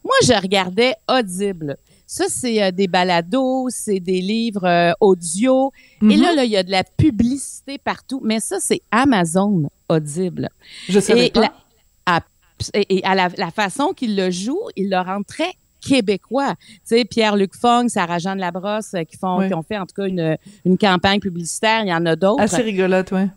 [0.04, 1.76] moi, je regardais Audible.
[2.08, 5.72] Ça, c'est euh, des balados, c'est des livres euh, audio.
[6.00, 6.22] Et Mhm.
[6.22, 8.20] là, là, il y a de la publicité partout.
[8.22, 10.48] Mais ça, c'est Amazon Audible.
[10.88, 11.40] Je savais Et pas.
[11.40, 11.52] la-
[12.06, 12.20] à,
[12.74, 15.50] et, et à la, la façon qu'il le joue, il le rend très
[15.80, 16.54] québécois.
[16.58, 19.48] Tu sais, Pierre-Luc Fong, Sarah-Jeanne Labrosse, euh, qui font, Ouais.
[19.48, 21.82] qui ont fait en tout cas une, une campagne publicitaire.
[21.82, 22.42] Il y en a d'autres.
[22.42, 23.28] Assez rigolote, ouais.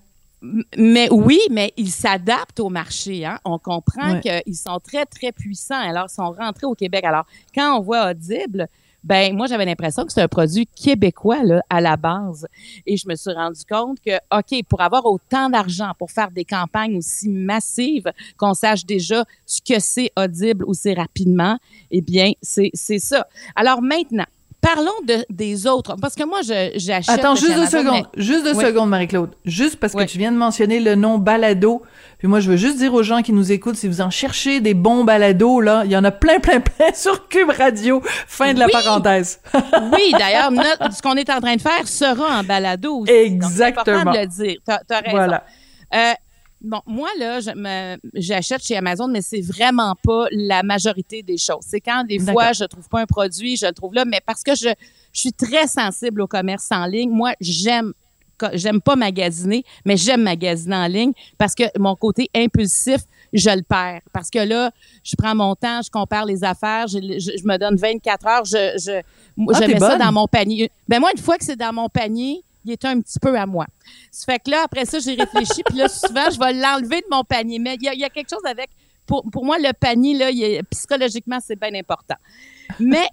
[0.42, 3.26] M- Mais oui, mais ils s'adaptent au marché.
[3.26, 3.40] Hein?
[3.44, 5.76] On comprend qu'ils sont très, très puissants.
[5.80, 7.04] Alors, ils sont rentrés au Québec.
[7.04, 8.68] Alors, quand on voit Audible,
[9.04, 12.48] ben moi, j'avais l'impression que c'est un produit québécois là, à la base.
[12.86, 16.46] Et je me suis rendu compte que, OK, pour avoir autant d'argent, pour faire des
[16.46, 21.58] campagnes aussi massives, qu'on sache déjà ce que c'est Audible c'est rapidement,
[21.92, 23.28] eh bien, c'est c'est ça.
[23.56, 24.26] Alors maintenant,
[24.62, 25.96] parlons de, des autres.
[26.02, 27.10] Parce que moi, j'achète.
[27.10, 28.06] Attends, juste deux secondes.
[28.16, 28.66] mais- Juste deux Oui.
[28.66, 29.32] secondes, Marie-Claude.
[29.46, 31.82] Juste parce que tu viens de mentionner le nom balado.
[32.18, 34.60] Puis moi, je veux juste dire aux gens qui nous écoutent, si vous en cherchez
[34.60, 38.02] des bons balados, là, il y en a plein, plein, plein sur Cube Radio.
[38.28, 38.72] Fin de la Oui.
[38.74, 39.40] parenthèse.
[39.94, 40.52] Oui, d'ailleurs,
[40.96, 43.12] ce qu'on est en train de faire sera en balado aussi.
[43.12, 43.84] Exactement.
[43.86, 44.58] C'est important de le dire.
[44.66, 45.12] T'as, t'as raison.
[45.18, 45.44] Voilà.
[45.96, 46.12] Euh,
[46.62, 47.40] bon, moi, là,
[48.14, 51.64] j'achète chez Amazon, mais c'est vraiment pas la majorité des choses.
[51.68, 54.44] C'est quand des fois, je trouve pas un produit, je le trouve là, mais parce
[54.44, 54.70] que je,
[55.14, 57.10] je suis très sensible au commerce en ligne.
[57.12, 57.94] Moi, j'aime
[58.54, 63.02] j'aime pas magasiner, mais j'aime magasiner en ligne parce que mon côté impulsif,
[63.34, 64.00] je le perds.
[64.14, 64.72] Parce que là,
[65.04, 68.46] je prends mon temps, je compare les affaires, je, je- je me donne 24 heures,
[68.46, 68.78] je,
[69.56, 70.72] Ah, je mets ça dans mon panier.
[70.88, 73.46] Ben moi, une fois que c'est dans mon panier, il est un petit peu à
[73.46, 73.66] moi.
[74.12, 77.08] Ça fait que là, après ça, j'ai réfléchi, puis là, souvent, je vais l'enlever de
[77.12, 77.60] mon panier.
[77.60, 78.70] Mais il y a, quelque chose avec...
[79.06, 80.30] Pour, pour moi, le panier, là,
[80.70, 82.16] psychologiquement, c'est bien important.
[82.80, 83.08] Mais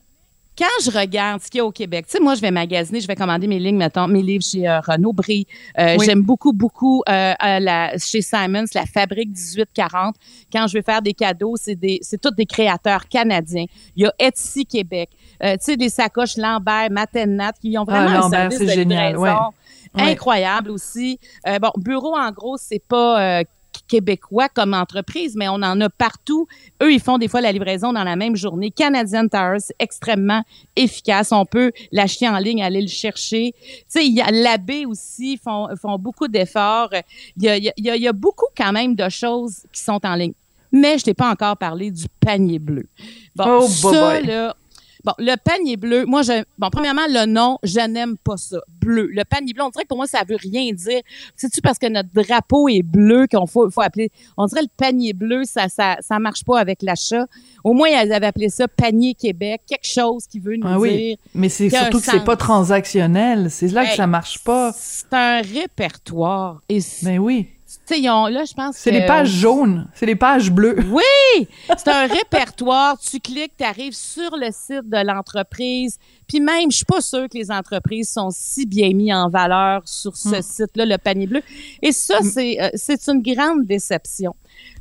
[0.59, 3.01] quand je regarde ce qu'il y a au Québec, tu sais, moi, je vais magasiner,
[3.01, 5.47] je vais commander mes lignes, mettons, mes livres chez euh, Renaud Brie.
[5.79, 6.07] Euh, Oui.
[6.07, 10.14] J'aime beaucoup, beaucoup euh, euh, la, chez Simons, la Fabrique 1840.
[10.53, 13.66] Quand je vais faire des cadeaux, c'est des, c'est tous des créateurs canadiens.
[13.97, 15.11] Il y a Etsy Québec.
[15.42, 18.64] Euh, tu sais, des sacoches Lambert, Matennat, qui ont vraiment Ah, un Lambert, service c'est
[18.66, 19.31] de génial, ouais.
[19.95, 20.11] Ouais.
[20.12, 21.19] incroyable aussi.
[21.61, 23.42] Bon, bureau, en gros, c'est pas
[23.87, 26.47] québécois comme entreprise, mais on en a partout.
[26.83, 28.71] Eux, ils font des fois la livraison dans la même journée.
[28.71, 30.43] Canadian Tire, c'est extrêmement
[30.77, 31.33] efficace.
[31.33, 33.55] On peut l'acheter en ligne, aller le chercher.
[33.61, 36.91] Tu sais, il y a l'abbé aussi, font, font beaucoup d'efforts.
[37.37, 40.01] Il y a, y, a, il y a beaucoup quand même de choses qui sont
[40.05, 40.35] en ligne.
[40.73, 42.87] Mais je t'ai pas encore parlé du panier bleu.
[43.35, 44.57] Bon, Oh, ça, là,
[45.07, 48.59] Bon, le panier bleu, moi, je, bon, premièrement, le nom, je n'aime pas ça.
[48.81, 49.09] Bleu.
[49.12, 51.01] Le panier bleu, on dirait que pour moi, ça veut rien dire.
[51.37, 55.12] C'est-tu parce que notre drapeau est bleu qu'on faut, faut appeler, on dirait le panier
[55.12, 57.25] bleu, ça, ça, ça marche pas avec l'achat.
[57.62, 60.97] Au moins, ils avaient appelé ça panier Québec, quelque chose qui veut nous Ah oui.
[60.97, 61.16] dire.
[61.37, 63.49] Mais c'est surtout que c'est pas transactionnel.
[63.49, 64.73] C'est là que ça marche pas.
[64.77, 66.62] C'est un répertoire.
[66.69, 67.47] Et, Mais oui.
[67.94, 69.87] Sais, ils ont, là, je pense C'est que- les pages jaunes.
[69.94, 70.77] C'est les pages bleues.
[70.90, 71.46] Oui,
[71.77, 72.99] c'est un répertoire.
[72.99, 75.99] Tu cliques, tu arrives sur le site de l'entreprise.
[76.27, 79.83] Puis même, je suis pas sûre que les entreprises sont si bien mis en valeur
[79.87, 80.42] sur ce Hmm.
[80.42, 81.42] site-là, le panier bleu.
[81.83, 84.35] Et ça, c'est euh, c'est une grande déception.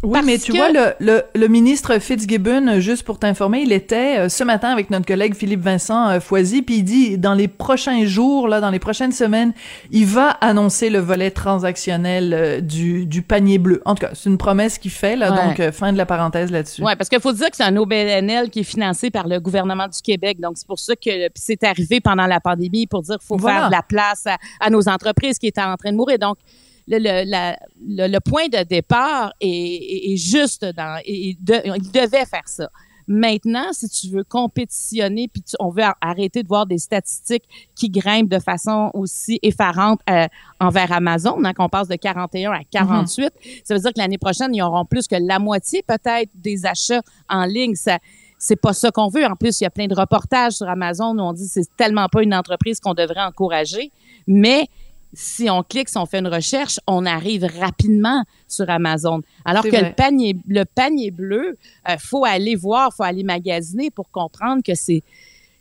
[0.03, 3.71] Oui, Parce mais tu que- vois, le, le, le ministre Fitzgibbon, juste pour t'informer, il
[3.71, 7.33] était euh, ce matin avec notre collègue Philippe Vincent euh, Foisy, puis il dit, dans
[7.33, 9.53] les prochains jours, là, dans les prochaines semaines,
[9.91, 13.81] il va annoncer le volet transactionnel euh, du, du panier bleu.
[13.85, 15.55] En tout cas, c'est une promesse qu'il fait, là, Ouais.
[15.65, 16.83] donc fin de la parenthèse là-dessus.
[16.83, 19.87] Oui, parce qu'il faut dire que c'est un OBNL qui est financé par le gouvernement
[19.87, 20.39] du Québec.
[20.39, 23.57] Donc, c'est pour ça que c'est arrivé pendant la pandémie pour dire qu'il faut Voilà.
[23.61, 26.19] faire de la place à, à nos entreprises qui étaient en train de mourir.
[26.19, 26.37] Donc,
[26.87, 30.99] le, le, la- le, le point de départ est, est- est juste dans.
[31.05, 32.69] de- il devait faire ça.
[33.07, 37.43] Maintenant, si tu veux compétitionner, puis tu- on veut arrêter de voir des statistiques
[37.75, 40.25] qui grimpent de façon aussi effarante euh,
[40.59, 43.31] envers Amazon, hein, qu'on passe de 41 à 48,
[43.63, 47.01] ça veut dire que l'année prochaine, ils auront plus que la moitié peut-être des achats
[47.29, 47.75] en ligne.
[47.75, 47.99] Ça,
[48.39, 49.25] c'est pas ça qu'on veut.
[49.25, 51.75] En plus, il y a plein de reportages sur Amazon où on dit que c'est
[51.77, 53.91] tellement pas une entreprise qu'on devrait encourager.
[54.25, 54.67] Mais
[55.15, 59.21] si on clique, si on fait une recherche, on arrive rapidement sur Amazon.
[59.43, 59.89] Alors que vrai.
[59.89, 61.57] le panier, le panier bleu,
[61.89, 65.03] euh, faut aller voir, faut aller magasiner pour comprendre que c'est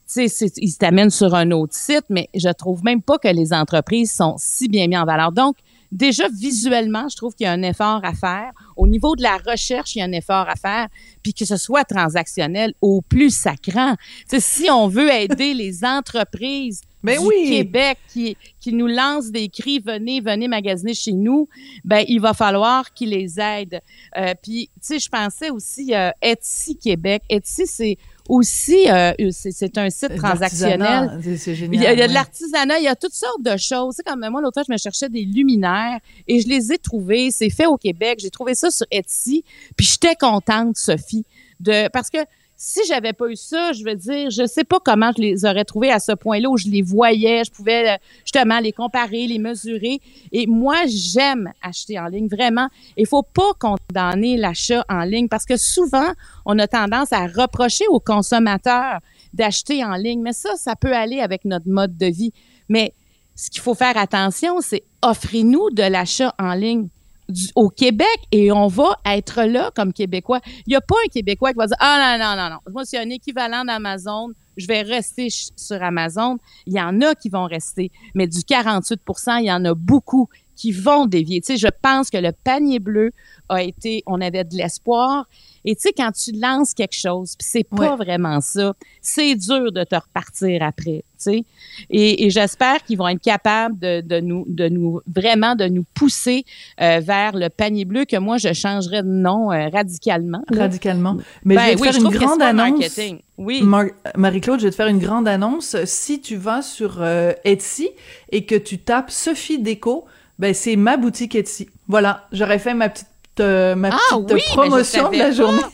[0.07, 3.29] tu sais, c'est- ils t'amènent sur un autre site, mais je trouve même pas que
[3.29, 5.33] les entreprises sont si bien mises en valeur.
[5.33, 5.57] Donc,
[5.94, 8.52] déjà, visuellement, je trouve qu'il y a un effort à faire.
[8.76, 10.88] Au niveau de la recherche, il y a un effort à faire.
[11.22, 13.94] Puis que ce soit transactionnel au plus sacrant.
[14.28, 17.48] Tu sais, si on veut aider les entreprises Mais du oui.
[17.48, 21.48] Québec qui, qui nous lancent des cris, venez, venez magasiner chez nous,
[21.85, 23.80] ben il va falloir qu'ils les aident.
[24.18, 27.22] Euh, puis, tu sais, je pensais aussi euh, Etsy Québec.
[27.30, 27.96] Etsy, c'est
[28.28, 31.20] aussi, euh, c'est c'est un site transactionnel.
[31.22, 33.42] C'est c'est Il y a, il y a de l'artisanat, il y a toutes sortes
[33.42, 33.96] de choses.
[33.96, 36.78] Tu sais, comme moi, l'autre fois, je me cherchais des luminaires et je les ai
[36.78, 37.30] trouvés.
[37.30, 38.18] C'est fait au Québec.
[38.22, 39.44] J'ai trouvé ça sur Etsy.
[39.76, 41.26] Puis j'étais contente, Sophie,
[41.60, 42.18] de parce que
[42.66, 45.66] si j'avais pas eu ça, je veux dire, je sais pas comment je les aurais
[45.66, 49.38] trouvés à ce point-là où je les voyais, je pouvais euh, justement les comparer, les
[49.38, 50.00] mesurer.
[50.33, 52.68] Et moi, j'aime acheter en ligne, vraiment.
[52.96, 56.11] Il faut pas condamner l'achat en ligne parce que souvent,
[56.46, 59.00] on a tendance à reprocher aux consommateurs
[59.35, 60.22] d'acheter en ligne.
[60.22, 62.33] Mais ça, ça peut aller avec notre mode de vie.
[62.70, 62.94] Mais
[63.35, 66.88] ce qu'il faut faire attention, c'est offrez-nous de l'achat en ligne
[67.28, 70.40] du- au Québec et on va être là comme Québécois.
[70.66, 72.72] Il n'y a pas un Québécois qui va dire Ah non, non, non, non.
[72.72, 74.30] Moi, c'est un équivalent d'Amazon.
[74.56, 76.38] Je vais rester sur Amazon.
[76.66, 77.90] Il y en a qui vont rester.
[78.14, 81.40] Mais du 48% il y en a beaucoup qui vont dévier.
[81.40, 83.10] Tu sais, je pense que le panier bleu
[83.48, 85.26] a été, on avait de l'espoir
[85.64, 89.72] Et tu sais, quand tu lances quelque chose, puis c'est pas vraiment ça, c'est dur
[89.72, 91.44] de te repartir après, sais.
[91.90, 95.84] Et, et j'espère qu'ils vont être capables de, de, nous, de nous, vraiment de nous
[95.94, 96.44] pousser
[96.80, 100.42] euh, vers le panier bleu que moi, je changerais de nom euh, radicalement.
[100.50, 100.62] là.
[100.62, 101.16] Radicalement.
[101.44, 102.70] Mais Ben je vais te oui, faire une grande annonce.
[102.78, 103.18] marketing.
[103.37, 103.62] Oui.
[103.62, 105.76] Mar- Marie-Claude, je vais te faire une grande annonce.
[105.84, 107.88] Si tu vas sur euh, Etsy
[108.30, 110.04] et que tu tapes Sophie Déco,
[110.38, 111.68] ben c'est ma boutique Etsy.
[111.88, 113.08] Voilà, j'aurais fait ma petite
[113.40, 115.70] ma Ah petite oui, je promotion de la pas.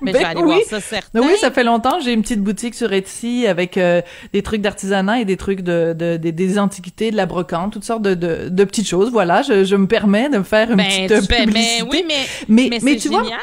[0.00, 0.46] Mais Ben je vais aller oui.
[0.46, 1.20] voir ça certain.
[1.20, 2.00] Ben oui, ça fait longtemps.
[2.00, 5.92] J'ai une petite boutique sur Etsy avec euh, des trucs d'artisanat et des trucs de,
[5.96, 9.10] de- des- des antiquités, de la brocante, toutes sortes de, de, de petites choses.
[9.10, 11.84] Voilà, je, je me permets de me faire une Ben, petite fais- publicité.
[11.84, 12.14] mais oui, mais,
[12.48, 13.38] mais, mais, mais c'est tu vois, génial.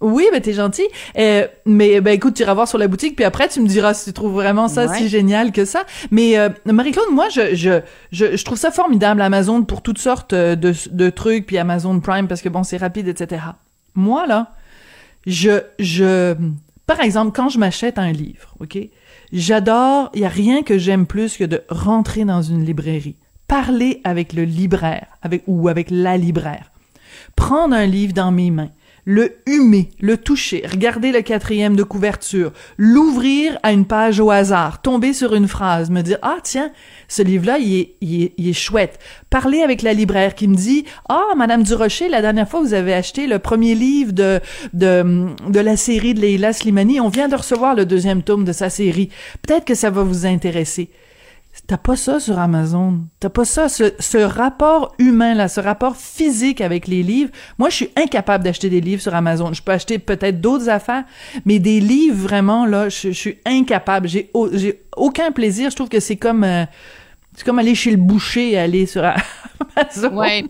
[0.00, 0.86] oui, ben t'es gentil.
[1.18, 3.94] Euh, mais ben écoute, tu iras voir sur la boutique, puis après tu me diras
[3.94, 4.96] si tu trouves vraiment ça Ouais.
[4.98, 5.84] si génial que ça.
[6.10, 7.80] Mais euh, Marie-Claude, moi, je, je,
[8.12, 11.98] je, je trouve ça formidable, Amazon, pour toutes sortes euh, de, de trucs, puis Amazon
[12.00, 13.42] Prime, parce que bon, c'est rapide, etc.
[13.94, 14.52] Moi, là,
[15.26, 16.34] je, je,
[16.86, 18.78] par exemple, quand je m'achète un livre, ok,
[19.32, 24.00] j'adore, il y a rien que j'aime plus que de rentrer dans une librairie, parler
[24.04, 26.70] avec le libraire, avec ou avec la libraire,
[27.36, 28.70] prendre un livre dans mes mains,
[29.08, 34.82] le humer, le toucher, regarder le quatrième de couverture, l'ouvrir à une page au hasard,
[34.82, 36.70] tomber sur une phrase, me dire ah tiens
[37.08, 38.98] ce livre-là il est, chouette,
[39.30, 42.92] parler avec la libraire qui me dit ah Madame Durocher la dernière fois vous avez
[42.92, 44.40] acheté le premier livre de
[44.74, 48.52] de de la série de Leila Slimani, on vient de recevoir le deuxième tome de
[48.52, 49.08] sa série,
[49.40, 50.90] peut-être que ça va vous intéresser.
[51.68, 53.00] T'as pas ça sur Amazon.
[53.20, 57.30] T'as pas ça, ce, ce rapport humain-là, ce rapport physique avec les livres.
[57.58, 59.52] Moi, je suis incapable d'acheter des livres sur Amazon.
[59.52, 61.04] Je peux acheter peut-être d'autres affaires,
[61.44, 64.08] mais des livres, vraiment, là, je, je suis incapable.
[64.08, 65.68] J'ai au- j'ai aucun plaisir.
[65.70, 66.42] Je trouve que c'est comme...
[66.42, 66.64] euh,
[67.36, 69.04] c'est comme aller chez le boucher et aller sur
[69.76, 70.16] Amazon.
[70.16, 70.44] Ouais,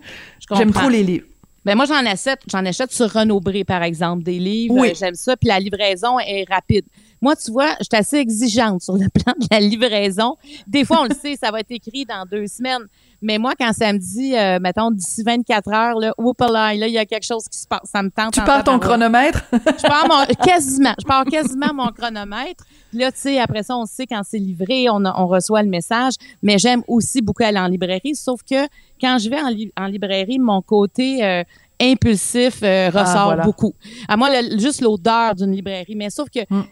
[0.57, 1.25] J'aime trop les livres.
[1.65, 4.73] Ben moi, j'en achète, j'en achète sur Renaud Bré, par exemple, des livres.
[4.75, 4.93] Oui.
[4.97, 5.35] J'aime ça.
[5.35, 6.85] Puis la livraison est rapide.
[7.21, 10.37] Moi, tu vois, je suis assez exigeante sur le plan de la livraison.
[10.67, 12.87] Des fois, on le sait, ça va être écrit dans deux semaines.
[13.21, 16.13] Mais moi, quand ça me dit, euh, mettons, d'ici 24 heures, là,
[16.49, 17.81] là, il y a quelque chose qui se passe.
[17.91, 18.33] Ça me tente.
[18.33, 19.43] Tu pars ton chronomètre?
[19.51, 20.93] Je pars mon, quasiment.
[20.99, 22.63] Je pars quasiment mon chronomètre.
[22.89, 25.61] Puis Là, tu sais, après ça, on sait quand c'est livré, on, a- on reçoit
[25.63, 26.13] le message.
[26.41, 28.15] Mais j'aime aussi beaucoup aller en librairie.
[28.15, 28.65] Sauf que
[29.01, 31.43] quand je vais en, li- en librairie, mon côté euh,
[31.81, 33.43] impulsif euh, ressort voilà.
[33.43, 33.73] beaucoup.
[34.07, 35.95] À moi, le- juste l'odeur d'une librairie.
[35.95, 36.63] Mais sauf que Mm.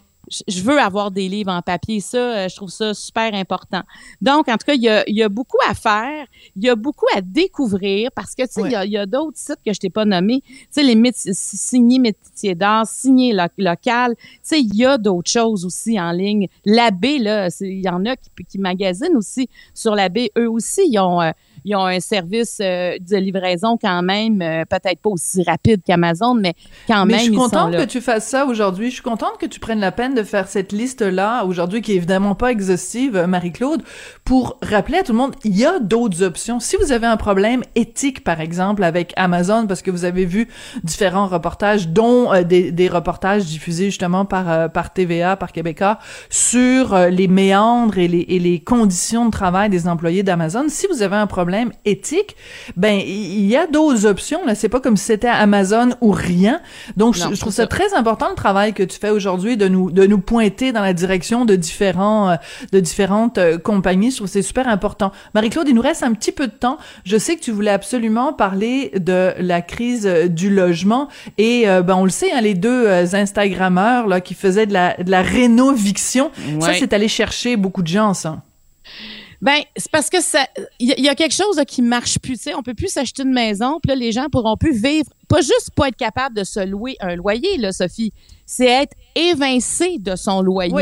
[0.48, 2.00] Je- veux avoir des livres en papier.
[2.00, 3.82] Ça, euh, je trouve ça super important.
[4.22, 6.26] Donc, en tout cas, il y a, il y a beaucoup à faire.
[6.56, 8.98] Il y a beaucoup à découvrir parce que, tu sais, il y a- il y
[8.98, 10.42] a, d'autres sites que je t'ai pas nommés.
[10.42, 14.16] Tu sais, les métiers, signés métiers d'art, signés lo- local.
[14.18, 16.48] Tu sais, il y a d'autres choses aussi en ligne.
[16.66, 20.32] L'abbé, là, il y en a qui, qui magasinent aussi sur l'abbé.
[20.38, 21.32] Eux aussi, ils ont, euh,
[21.66, 26.34] ils ont un service euh, de livraison quand même, euh, peut-être pas aussi rapide qu'Amazon,
[26.36, 26.54] mais
[26.88, 27.86] quand Mais même, je suis ils sont contente là.
[27.86, 28.90] que tu fasses ça aujourd'hui.
[28.90, 31.96] Je suis contente que tu prennes la peine de faire cette liste-là aujourd'hui, qui est
[31.96, 33.84] évidemment pas exhaustive, euh, Marie-Claude,
[34.24, 36.60] pour rappeler à tout le monde, il y a d'autres options.
[36.60, 40.48] Si vous avez un problème éthique, par exemple, avec Amazon, parce que vous avez vu
[40.84, 46.00] différents reportages, dont euh, des, des reportages diffusés justement par, euh, par TVA, par Québécois,
[46.30, 50.88] sur euh, les méandres et les, et les conditions de travail des employés d'Amazon, si
[50.92, 51.47] vous avez un problème
[51.86, 52.36] éthique,
[52.76, 54.56] ben, il y a d'autres options, là.
[54.56, 56.62] C'est pas comme si c'était Amazon ou rien.
[56.96, 57.68] Donc, Non, je, je trouve ça ça.
[57.68, 60.94] très important le travail que tu fais aujourd'hui de nous de nous pointer dans la
[60.94, 62.36] direction de différents euh,
[62.72, 64.12] de différentes euh, compagnies.
[64.12, 65.12] Je trouve que c'est super important.
[65.34, 66.78] Marie-Claude, il nous reste un petit peu de temps.
[67.06, 71.08] Je sais que tu voulais absolument parler de la crise euh, du logement
[71.38, 75.10] et ben on le sait, hein, les deux Instagrammeurs là qui faisaient de la de
[75.12, 78.42] la rénoviction, ça c'est allé chercher beaucoup de gens ça.
[79.42, 80.48] Ben, c'est parce que ça,
[80.80, 82.42] il y, a- quelque chose qui marche plus.
[82.42, 85.08] Sais, on peut plus s'acheter une maison, puis là, les gens pourront plus vivre.
[85.28, 88.14] Pas juste pas être capable de se louer un loyer, là, Sophie.
[88.46, 90.74] C'est être évincé de son loyer.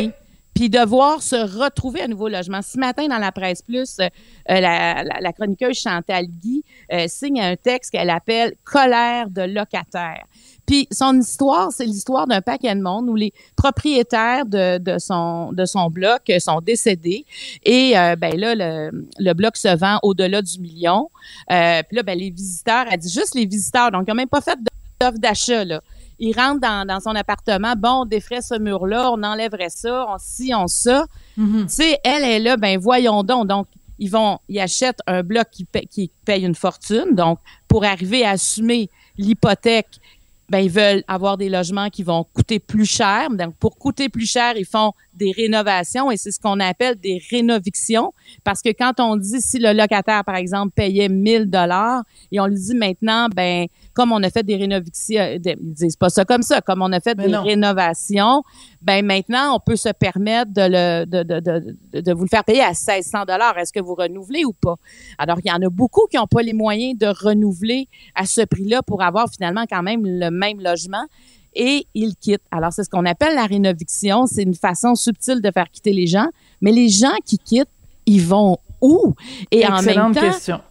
[0.55, 2.61] Puis devoir se retrouver à nouveau logement.
[2.61, 4.05] Ce matin, dans la presse plus, euh,
[4.49, 10.23] euh, la, la, chroniqueuse Chantal Guy euh, signe un texte qu'elle appelle Colère de locataire.
[10.65, 15.51] Puis son histoire, c'est l'histoire d'un paquet de monde où les propriétaires de, de son
[15.51, 17.25] de son bloc sont décédés
[17.63, 21.09] et euh, ben là le, le bloc se vend au-delà du million.
[21.51, 24.29] Euh, puis là ben les visiteurs, elle dit juste les visiteurs, donc ils n'ont même
[24.29, 24.57] pas fait
[24.99, 25.81] d'offre d'achat là.
[26.19, 30.17] Ils rentrent dans, dans son appartement, bon, on défrait ce mur-là, on enlèverait ça, on
[30.17, 31.05] ci, on ça.
[31.37, 31.65] Mhm.
[31.67, 33.47] Tu sais, elle est là, ben voyons donc.
[33.47, 33.67] Donc,
[33.99, 37.13] ils vont, ils achètent un bloc qui paye, qui paye une fortune.
[37.13, 39.99] Donc, pour arriver à assumer l'hypothèque,
[40.49, 43.29] ben ils veulent avoir des logements qui vont coûter plus cher.
[43.31, 47.21] Donc, pour coûter plus cher, ils font des rénovations et c'est ce qu'on appelle des
[47.31, 48.13] rénovictions
[48.43, 52.47] parce que quand on dit si le locataire par exemple payait 1000 dollars et on
[52.47, 56.25] lui dit maintenant ben comme on a fait des rénovictions euh, ils disent pas ça
[56.25, 57.43] comme ça comme on a fait Mais des non.
[57.43, 58.43] rénovations
[58.81, 62.43] ben maintenant on peut se permettre de le de, de, de, de vous le faire
[62.43, 64.75] payer à 1600 dollars est-ce que vous renouvelez ou pas?
[65.17, 68.41] Alors il y en a beaucoup qui n'ont pas les moyens de renouveler à ce
[68.41, 71.05] prix-là pour avoir finalement quand même le même logement
[71.55, 72.43] et ils quittent.
[72.51, 74.25] Alors, c'est ce qu'on appelle la rénoviction.
[74.27, 76.27] C'est une façon subtile de faire quitter les gens.
[76.61, 77.69] Mais les gens qui quittent,
[78.05, 79.13] ils vont où?
[79.51, 80.61] Et en même Excellente temps, question.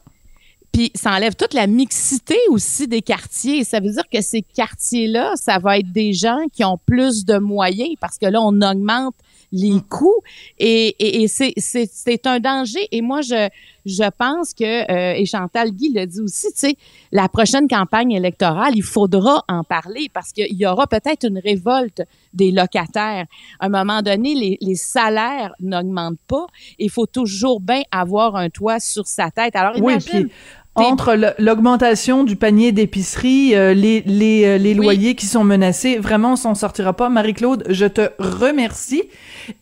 [0.75, 3.63] Puis ça enlève toute la mixité aussi des quartiers.
[3.63, 7.39] Ça veut dire que ces quartiers-là, ça va être des gens qui ont plus de
[7.39, 9.15] moyens parce que là, on augmente
[9.53, 10.21] les coûts
[10.59, 12.89] et, et, et c'est, c'est, c'est un danger.
[12.91, 13.49] Et moi, je,
[13.87, 16.77] je pense que, euh, et Chantal Guy le dit aussi, tu sais,
[17.13, 22.03] la prochaine campagne électorale, il faudra en parler parce qu'il y aura peut-être une révolte
[22.33, 23.27] des locataires.
[23.61, 26.47] À un moment donné, les, les salaires n'augmentent pas.
[26.81, 29.55] Il faut toujours bien avoir un toit sur sa tête.
[29.55, 30.27] Alors, Oui, puis
[30.75, 36.33] entre l'augmentation du panier d'épicerie, euh, les, les, euh, les loyers qui sont menacés, vraiment,
[36.33, 37.09] on s'en sortira pas.
[37.09, 39.05] Marie-Claude, je te remercie.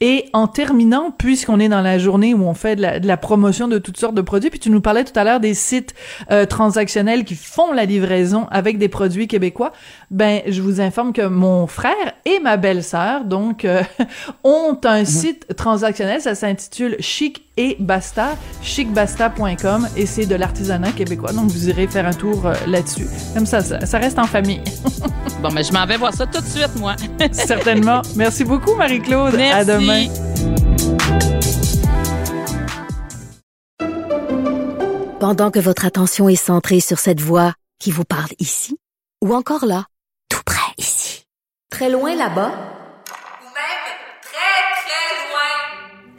[0.00, 3.16] Et en terminant, puisqu'on est dans la journée où on fait de la, de la
[3.16, 5.94] promotion de toutes sortes de produits, puis tu nous parlais tout à l'heure des sites
[6.30, 9.72] euh, transactionnels qui font la livraison avec des produits québécois,
[10.10, 11.92] ben je vous informe que mon frère
[12.24, 13.82] et ma belle-sœur, donc, euh,
[14.44, 21.01] ont un site transactionnel, ça s'intitule Chic et Basta, chicbasta.com, et c'est de l'artisanat québécois,
[21.04, 23.06] donc vous irez faire un tour euh, là-dessus.
[23.34, 24.62] Comme ça, ça, ça reste en famille.
[25.42, 26.94] Bon, mais je m'en vais voir ça tout de suite, moi.
[27.32, 28.00] Certainement.
[28.14, 29.34] Merci beaucoup, Marie-Claude.
[29.34, 30.06] À demain.
[35.18, 38.78] Pendant que votre attention est centrée sur cette voix qui vous parle ici,
[39.20, 39.86] ou encore là,
[40.28, 41.26] tout près ici,
[41.70, 43.82] très loin là-bas, Ou même
[44.22, 46.18] très, très loin.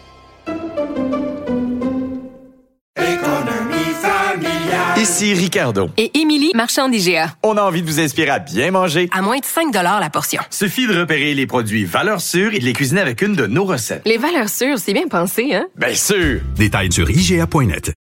[5.01, 5.89] Ici Ricardo.
[5.97, 7.33] Et Émilie, marchand d'IGA.
[7.41, 9.09] On a envie de vous inspirer à bien manger.
[9.11, 10.43] À moins de 5 la portion.
[10.51, 13.63] Suffit de repérer les produits valeurs sûres et de les cuisiner avec une de nos
[13.63, 14.03] recettes.
[14.05, 15.65] Les valeurs sûres, c'est bien pensé, hein?
[15.75, 16.41] Bien sûr!
[16.55, 17.93] Détails sur IGA.net.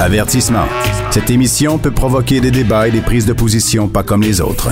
[0.00, 0.64] Avertissement.
[1.10, 4.70] Cette émission peut provoquer des débats et des prises de position pas comme les autres.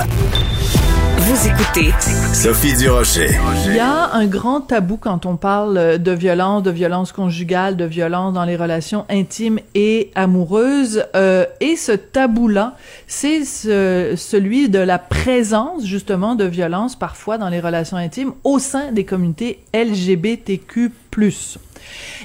[1.28, 1.92] Vous écoutez
[2.32, 3.28] Sophie Durocher.
[3.66, 7.84] Il y a un grand tabou quand on parle de violence, de violence conjugale, de
[7.84, 11.04] violence dans les relations intimes et amoureuses.
[11.14, 12.76] Euh, et ce tabou-là,
[13.06, 18.58] c'est ce- celui de la présence justement de violence parfois dans les relations intimes au
[18.58, 20.90] sein des communautés LGBTQ+.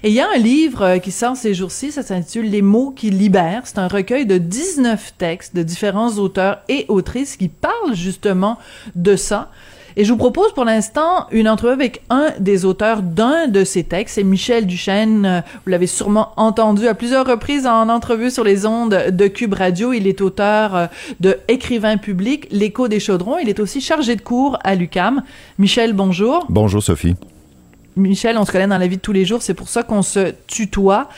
[0.03, 2.91] Et il y a un livre euh, qui sort ces jours-ci, ça s'intitule Les mots
[2.91, 3.61] qui libèrent.
[3.65, 8.57] C'est un recueil de 19 textes de différents auteurs et autrices qui parlent justement
[8.95, 9.49] de ça.
[9.95, 13.83] Et je vous propose pour l'instant une entrevue avec un des auteurs d'un de ces
[13.83, 14.15] textes.
[14.15, 15.43] C'est Michel Duchesne.
[15.65, 19.93] Vous l'avez sûrement entendu à plusieurs reprises en entrevue sur les ondes de Cube Radio.
[19.93, 20.85] Il est auteur euh,
[21.19, 23.37] de Écrivain public, L'écho des chaudrons.
[23.37, 25.23] Il est aussi chargé de cours à l'UCAM.
[25.59, 26.45] Michel, bonjour.
[26.49, 27.15] Bonjour Sophie.
[27.95, 30.01] Michel, on se connaît dans la vie de tous les jours, c'est pour ça qu'on
[30.01, 31.09] se tutoie.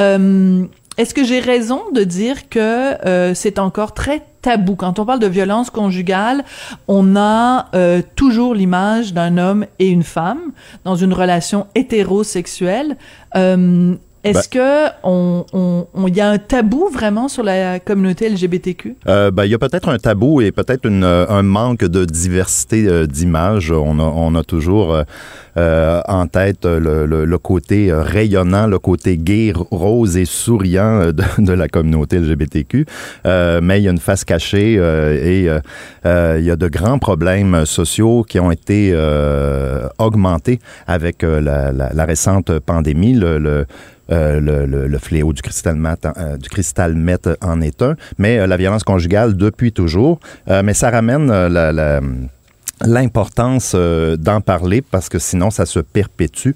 [0.00, 0.64] Euh,
[0.96, 2.58] Est-ce que j'ai raison de dire que
[3.06, 4.76] euh, c'est encore très tabou?
[4.76, 6.44] Quand on parle de violence conjugale
[6.86, 10.52] On a euh, toujours l'image d'un homme et une femme
[10.84, 12.96] dans une relation hétérosexuelle.
[14.24, 18.96] Est-ce que on, on, on- il y a un tabou vraiment sur la communauté LGBTQ
[19.06, 23.06] Euh, ben, il y a peut-être un tabou et peut-être un manque de diversité euh,
[23.06, 23.70] d'images.
[23.70, 25.02] On a, on a toujours
[25.56, 30.24] euh, en tête euh, le, le- le côté euh, rayonnant, le côté gai, rose et
[30.24, 32.86] souriant euh, de, de la communauté LGBTQ.
[33.26, 35.48] Euh, mais il y a une face cachée euh, et
[36.38, 38.94] il y a de grands problèmes sociaux qui ont été
[39.98, 43.14] augmentés avec la, la- la récente pandémie.
[43.14, 43.66] Le, le-
[44.10, 46.06] le, le- le fléau du cristal mat,
[46.38, 50.20] du cristal meth en est un, mais la violence conjugale depuis toujours.
[50.46, 52.00] Mais ça ramène la- la-
[52.86, 56.50] l'importance euh, d'en parler parce que sinon ça se perpétue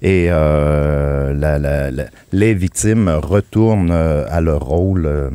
[0.00, 5.30] et euh, la- la- la- les victimes retournent euh, à leur rôle, euh,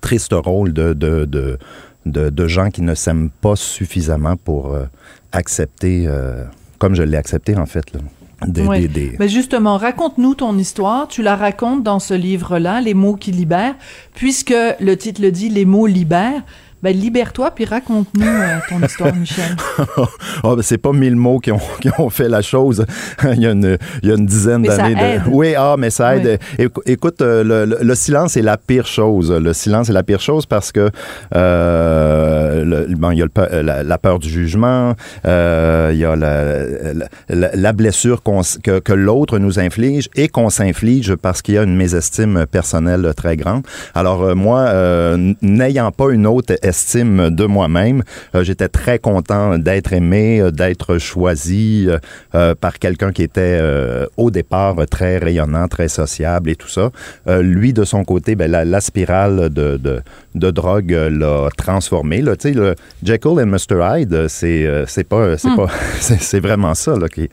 [0.00, 1.58] triste rôle de, de, de,
[2.06, 4.76] de- de gens qui ne s'aiment pas suffisamment pour
[5.32, 6.08] accepter,
[6.78, 8.00] comme je l'ai accepté en fait, là,
[8.46, 8.80] des- Ouais.
[8.80, 11.08] des- des, Ben justement, raconte-nous ton histoire.
[11.08, 13.74] Tu la racontes dans ce livre-là, Les mots qui libèrent,
[14.14, 16.42] puisque le titre le dit, Les mots libèrent.
[16.84, 19.56] Ben, libère-toi puis raconte-nous euh, ton histoire, Michel.
[20.42, 22.84] oh, ben, c'est pas mille mots qui ont, qui ont fait la chose.
[23.24, 24.94] il, y a une, il y a une dizaine d'années.
[24.94, 25.30] De...
[25.30, 26.38] Oui, ah, mais ça aide.
[26.58, 29.32] Écou- Écoute, euh, le, le- le silence est la pire chose.
[29.32, 30.90] Le silence est la pire chose parce que
[31.34, 34.94] euh, le- bon, il y a pe- la, la peur du jugement,
[35.26, 36.54] euh, il y a la,
[36.92, 41.58] la- la- la blessure que, que l'autre nous inflige et qu'on s'inflige parce qu'il y
[41.58, 43.62] a une mésestime personnelle très grande.
[43.94, 48.02] Alors euh, moi, euh, n'ayant pas une haute estime de moi-même,
[48.34, 51.88] euh, j'étais très content d'être aimé, euh, d'être choisi
[52.34, 53.60] euh, par quelqu'un qui était
[54.16, 56.90] au départ très rayonnant, très sociable et tout ça.
[57.40, 60.00] Lui, de son côté, ben, la, la spirale de, de,
[60.34, 62.22] de drogue l'a transformé.
[62.22, 62.36] Là.
[62.36, 63.78] Tu sais, le Jekyll and Mr.
[63.82, 65.56] Hyde, c'est pas, c'est Hmm.
[65.56, 65.68] pas,
[66.00, 67.28] c'est c'est vraiment ça là, qui,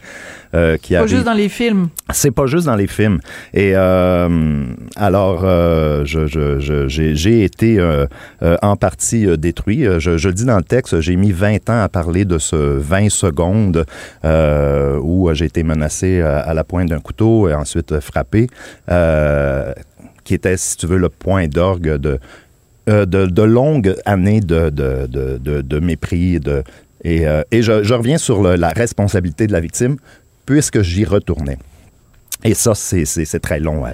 [0.53, 1.89] euh, qui Pas juste dans les films.
[2.11, 3.19] C'est pas juste dans les films.
[3.53, 8.05] Et euh, alors, euh, je, je, je- j'ai, été euh,
[8.61, 9.85] en partie détruit.
[9.99, 13.09] Je, le dis dans le texte, j'ai mis 20 ans à parler de ce 20
[13.09, 13.85] secondes
[14.23, 18.47] où j'ai été menacé à, à la pointe d'un couteau et ensuite frappé,
[20.23, 22.19] qui était, si tu veux, le point d'orgue de,
[22.87, 26.39] de, de longues années de, de, de, de, de mépris.
[26.39, 26.63] De,
[27.03, 29.95] et euh, et je, je reviens sur le- la responsabilité de la victime,
[30.51, 31.57] puisque j'y retournais.
[32.43, 33.85] Et ça, c'est très long.
[33.85, 33.93] hein.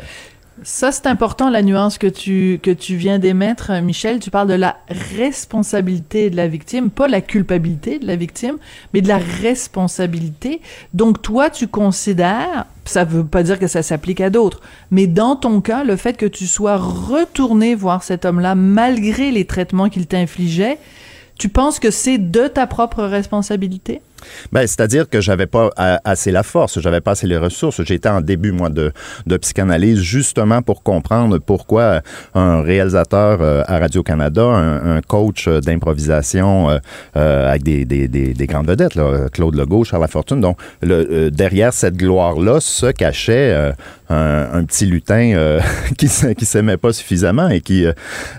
[0.64, 4.20] Ça, c'est important, la nuance que tu, que tu viens d'émettre, Michel.
[4.20, 4.78] Tu parles de la
[5.16, 8.58] responsabilité de la victime, pas la culpabilité de la victime,
[8.92, 10.62] mais de la responsabilité.
[10.96, 15.36] Donc, toi, tu considères, ça veut pas dire que ça s'applique à d'autres, mais dans
[15.36, 20.08] ton cas, le fait que tu sois retourné voir cet homme-là, malgré les traitements qu'il
[20.08, 20.80] t'infligeait,
[21.38, 24.02] tu penses que c'est de ta propre responsabilité?
[24.52, 27.82] Ben, c'est-à-dire que j'avais pas a- assez la force, j'avais pas assez les ressources.
[27.84, 28.92] J'étais en début, moi, de,
[29.38, 32.02] psychanalyse, justement pour comprendre pourquoi
[32.34, 36.78] un réalisateur euh, à Radio-Canada, un, coach euh, d'improvisation euh,
[37.16, 41.08] euh, avec des, des, des, des grandes vedettes, là, Claude Legault, Charles Lafortune, donc le,
[41.12, 43.72] euh, derrière cette gloire-là se cachait euh,
[44.10, 45.60] un, petit lutin euh,
[45.98, 46.08] qui
[46.38, 47.94] qui s'aimait pas suffisamment et qui, euh,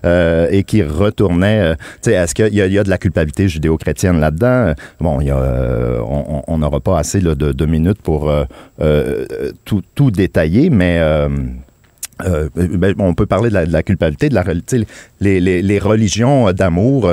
[0.04, 1.60] euh, et qui retournait.
[1.60, 4.72] euh, tu sais, est-ce qu'il y, y a de la culpabilité judéo-chrétienne là-dedans?
[5.00, 5.36] Bon, il y a,
[5.68, 6.00] euh,
[6.46, 8.44] on n'aura pas assez là, de, de minutes pour euh,
[8.80, 9.24] euh,
[9.64, 10.98] tout, tout détailler, mais...
[12.56, 14.44] ben, on peut parler de la, de la culpabilité, de la
[15.20, 17.12] les, les, les religions d'amour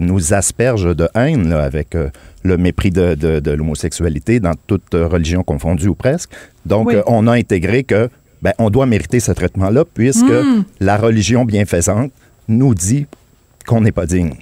[0.00, 1.96] nous aspergent de haine là, avec
[2.42, 6.30] le mépris de, de, de l'homosexualité dans toute religion confondue ou presque.
[6.64, 6.96] Donc, Oui.
[7.06, 8.08] on a intégré que
[8.42, 10.64] ben, on doit mériter ce traitement-là puisque Mm.
[10.80, 12.12] la religion bienfaisante
[12.48, 13.06] nous dit
[13.66, 14.34] qu'on n'est pas digne.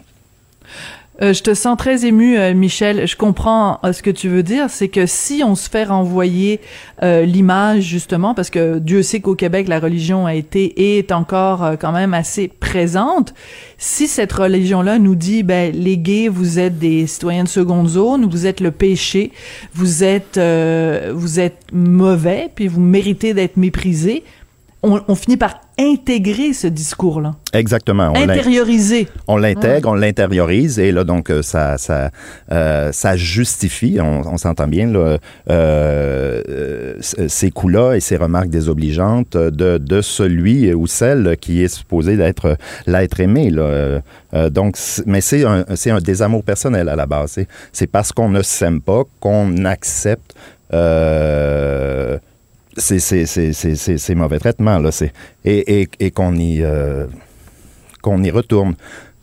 [1.20, 3.08] Euh, je te sens très ému, euh, Michel.
[3.08, 4.70] Je comprends euh, ce que tu veux dire.
[4.70, 6.60] C'est que si on se fait renvoyer
[7.00, 11.74] l'image, justement, parce que Dieu sait qu'au Québec, la religion a été et est encore
[11.80, 13.34] quand même assez présente.
[13.76, 18.28] Si cette religion-là nous dit, ben, les gays, vous êtes des citoyens de seconde zone,
[18.28, 19.30] vous êtes le péché,
[19.74, 20.40] vous êtes,
[21.12, 24.24] vous êtes mauvais, puis vous méritez d'être méprisé,
[24.82, 27.32] on, on finit par intégrer ce discours-là.
[27.52, 28.12] Exactement.
[28.14, 29.08] On Intérioriser.
[29.26, 32.10] On l'intègre, on l'intériorise et là donc euh, ça ça
[32.52, 35.18] euh, ça justifie, on, on s'entend bien là,
[35.50, 42.16] euh, ces coups-là et ces remarques désobligeantes de, de celui ou celle qui est supposé
[42.16, 42.56] d'être
[42.86, 44.00] l'être aimé là.
[44.34, 44.76] Euh, donc
[45.06, 47.32] mais c'est un c'est un désamour personnel à la base.
[47.32, 50.34] C'est c'est parce qu'on ne s'aime pas qu'on accepte
[50.74, 52.18] euh,
[52.78, 53.52] ces, ces, ces,
[53.98, 54.90] ces, mauvais traitements là.
[54.90, 55.12] C'est
[55.44, 57.06] et, et, et qu'on y euh,
[58.02, 58.74] qu'on y retourne.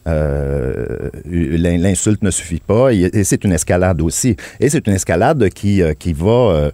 [0.08, 4.36] Euh, l'in- L'insulte ne suffit pas et, c'est une escalade aussi.
[4.60, 6.70] Et c'est une escalade qui, euh, qui va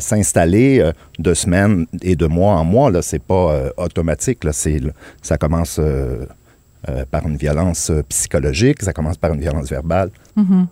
[0.00, 2.90] s'installer de semaines et de mois en mois.
[2.90, 4.42] Là, c'est pas automatique.
[4.42, 4.80] Là, c'est
[5.22, 5.78] ça commence
[6.88, 10.10] euh, par une violence euh, psychologique, ça commence par une violence verbale.
[10.36, 10.66] Mhm.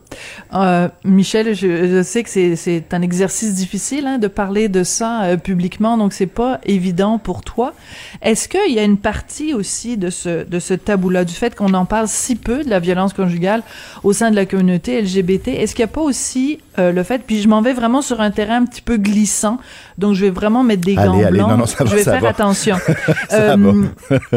[0.54, 5.96] Euh, Michel, je, sais que c'est- un exercice difficile hein, de parler de ça publiquement,
[5.96, 7.72] donc c'est pas évident pour toi.
[8.20, 11.72] Est-ce qu'il y a une partie aussi de ce, de ce tabou-là, du fait qu'on
[11.74, 13.62] en parle si peu de la violence conjugale
[14.02, 15.48] au sein de la communauté LGBT?
[15.48, 18.30] Est-ce qu'il n'y a pas aussi le fait, puis je m'en vais vraiment sur un
[18.30, 19.58] terrain un petit peu glissant,
[19.99, 21.51] donc je vais vraiment mettre des gants allez, blancs.
[21.51, 22.28] non, non, ça va, je vais ça faire va.
[22.30, 22.76] attention.
[23.28, 23.57] Ça Euh,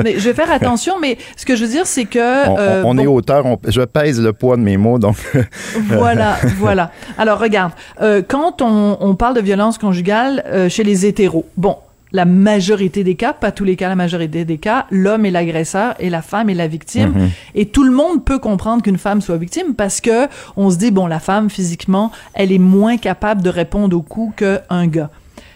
[0.04, 2.48] mais je vais faire attention, mais ce que je veux dire, c'est que...
[2.50, 5.00] On, euh, on- on bon, est auteur, on- je pèse le poids de mes mots,
[5.00, 5.16] donc.
[5.88, 6.92] voilà, voilà.
[7.18, 11.78] Alors regarde, euh, quand on, on parle de violence conjugale euh, chez les hétéros, bon,
[12.12, 15.96] la majorité des cas, pas tous les cas, la majorité des cas, l'homme est l'agresseur
[16.00, 17.10] et la femme est la victime.
[17.14, 17.30] Mhm.
[17.56, 20.92] Et tout le monde peut comprendre qu'une femme soit victime parce que on se dit
[20.92, 25.10] bon, la femme physiquement, elle est moins capable de répondre aux coups qu'un gars.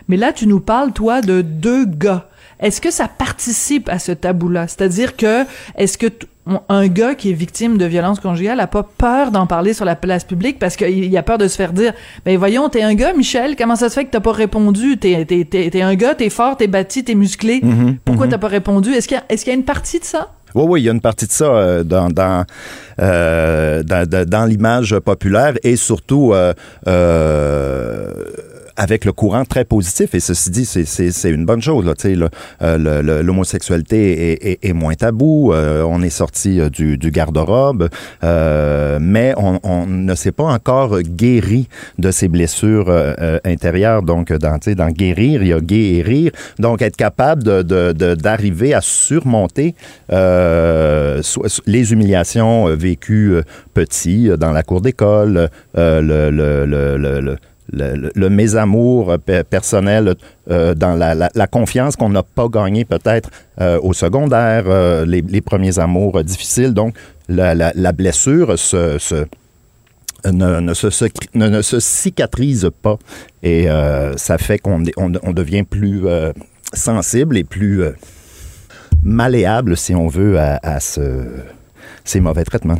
[0.09, 2.27] Mais là, tu nous parles toi de deux gars.
[2.59, 4.67] Est-ce que ça participe à ce tabou-là?
[4.67, 5.45] C'est-à-dire que
[5.77, 6.07] est-ce que
[6.67, 9.95] un gars qui est victime de violence conjugale a pas peur d'en parler sur la
[9.95, 11.93] place publique parce qu'il il a peur de se faire dire
[12.25, 14.97] ben voyons t'es un gars Michel comment ça se fait que t'as pas répondu?
[14.97, 17.59] T'es t'es t'es un gars t'es fort t'es bâti t'es musclé.
[17.61, 18.31] Mhm, pourquoi mhm.
[18.31, 18.91] t'as pas répondu?
[18.93, 20.31] Est-ce qu'il y a y une partie de ça?
[20.55, 22.43] Oui, oui, il y a une partie de ça euh, dans, dans,
[22.99, 26.53] euh, dans, dans- dans l'image populaire et surtout euh,
[28.79, 30.15] avec le courant très positif.
[30.15, 31.85] Et ceci dit, c'est- une bonne chose.
[32.61, 35.51] Euh, L'homosexualité est, est- est moins tabou.
[35.53, 37.89] euh, on est sorti euh, du, du garde-robe,
[38.23, 41.67] euh, mais on, on ne s'est pas encore guéri
[41.97, 44.01] de ces blessures euh, euh, intérieures.
[44.01, 46.31] Donc, dans, dans guérir, il y a guérir.
[46.57, 49.75] Donc, être capable de- de- de- d'arriver à surmonter
[51.67, 53.33] les humiliations vécues
[53.73, 57.37] petit euh, dans la cour d'école, le, le, le, le,
[57.71, 60.15] le- le- mésamour euh, pe- personnel
[60.49, 63.29] euh, dans la, confiance qu'on n'a pas gagné peut-être
[63.61, 64.65] euh, au secondaire,
[65.05, 66.73] les, premiers amours difficiles.
[66.73, 66.95] Donc,
[67.27, 68.51] la, blessure
[70.25, 72.97] ne, se, cicatrise pas
[73.43, 73.67] et
[74.17, 76.01] ça fait qu'on devient plus
[76.73, 77.83] sensible et plus
[79.03, 81.27] malléable, si on veut, à, à ce-
[82.03, 82.79] ces mauvais traitements.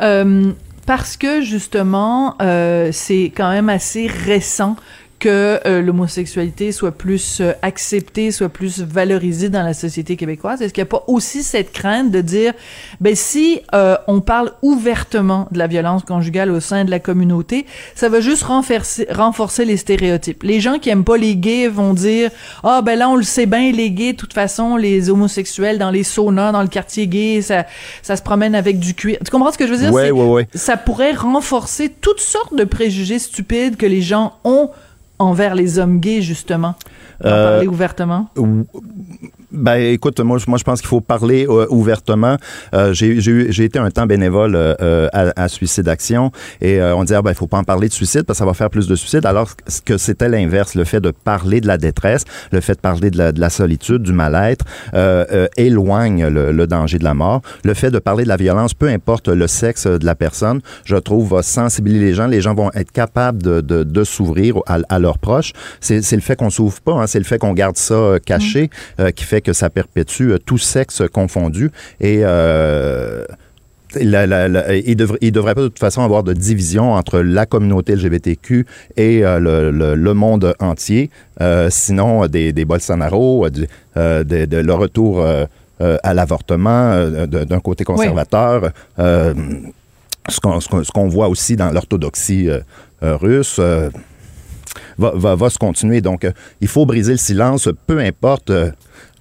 [0.00, 0.52] Euh,
[0.86, 4.76] parce que justement, euh, c'est quand même assez récent
[5.18, 10.62] que euh, l'homosexualité soit plus euh, acceptée, soit plus valorisée dans la société québécoise?
[10.62, 12.52] Est-ce qu'il n'y a pas aussi cette crainte de dire,
[13.00, 17.66] ben si euh, on parle ouvertement de la violence conjugale au sein de la communauté,
[17.94, 20.42] ça va juste renforcer, renforcer les stéréotypes?
[20.42, 22.30] Les gens qui aiment pas les gays vont dire,
[22.62, 25.90] ah ben là on le sait bien, les gays, de toute façon, les homosexuels dans
[25.90, 27.66] les saunas, dans le quartier gay, ça,
[28.02, 29.18] ça se promène avec du cuir.
[29.24, 29.92] Tu comprends ce que je veux dire?
[29.92, 30.48] Ouais, ouais, ouais.
[30.54, 34.70] ça pourrait renforcer toutes sortes de préjugés stupides que les gens ont
[35.18, 36.74] envers les hommes gays, justement?
[37.24, 38.28] En Euh, parler ouvertement?
[39.52, 42.36] Ben, écoute, moi, je- moi je pense qu'il faut parler euh, ouvertement.
[42.74, 46.30] Euh, j'ai été un temps bénévole euh, euh, à, à Suicide Action
[46.60, 48.46] et on disait, ah, ben, il faut pas en parler de suicide parce que ça
[48.46, 49.50] va faire plus de suicides, alors
[49.84, 50.74] que c'était l'inverse.
[50.74, 53.50] Le fait de parler de la détresse, le fait de parler de la, de la
[53.50, 54.64] solitude, du mal-être,
[55.56, 57.42] éloigne le, le danger de la mort.
[57.64, 60.96] Le fait de parler de la violence, peu importe le sexe de la personne, je
[60.96, 62.26] trouve, va sensibiliser les gens.
[62.26, 65.52] Les gens vont être capables de, de, de s'ouvrir à, à leurs proches.
[65.80, 68.70] C'est le fait qu'on s'ouvre pas, hein, c'est le fait qu'on garde ça caché
[69.00, 71.70] euh, qui fait que ça perpétue euh, tout sexe confondu.
[72.00, 73.24] Et euh,
[74.00, 77.20] la- la- la- il devrait, il devrait pas de toute façon avoir de division entre
[77.20, 78.66] la communauté LGBTQ
[78.96, 81.10] et euh, le, le- le monde entier.
[81.40, 83.66] Euh, sinon, des, des Bolsonaro, du-
[83.96, 85.24] euh, de, de- le retour
[86.02, 88.70] à l'avortement d'un côté conservateur.
[88.98, 89.34] euh,
[90.28, 90.58] ce qu'on
[90.92, 92.48] qu'on voit aussi dans l'orthodoxie
[93.00, 93.60] russe.
[94.98, 96.00] Va, va, va se continuer.
[96.00, 96.26] Donc,
[96.60, 98.50] il faut briser le silence, peu importe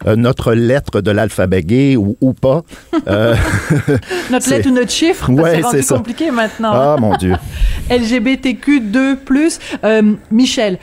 [0.05, 2.63] euh, notre lettre de l'alphabet gay ou, ou pas.
[3.07, 3.33] Euh,
[4.31, 6.71] Notre lettre ou notre chiffre, parce Ouais, c'est compliqué maintenant.
[6.73, 7.33] Ah, mon Dieu.
[7.89, 9.59] LGBTQ2+.
[9.83, 10.79] Euh, Michel,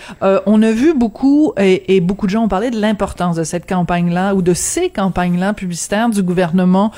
[0.47, 3.69] on a vu beaucoup, et, et beaucoup de gens ont parlé de l'importance de cette
[3.69, 6.91] campagne-là, ou de ces campagnes-là publicitaires du gouvernement,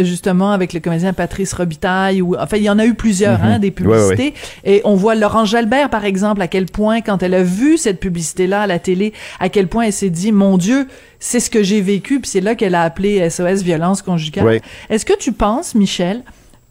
[0.00, 3.44] justement, avec le comédien Patrice Robitaille, ou, enfin, il y en a eu plusieurs, Mhm.
[3.44, 4.34] hein, des Ouais, publicités.
[4.64, 4.72] ouais.
[4.72, 8.00] Et on voit Laurence Jalbert, par exemple, à quel point, quand elle a vu cette
[8.00, 10.86] publicité-là à la télé, à quel point elle s'est dit, mon Dieu,
[11.20, 14.60] c'est ce que j'ai vécu, puis c'est là qu'elle a appelé SOS violence conjugale.
[14.90, 16.22] Est-ce que tu penses, Michel,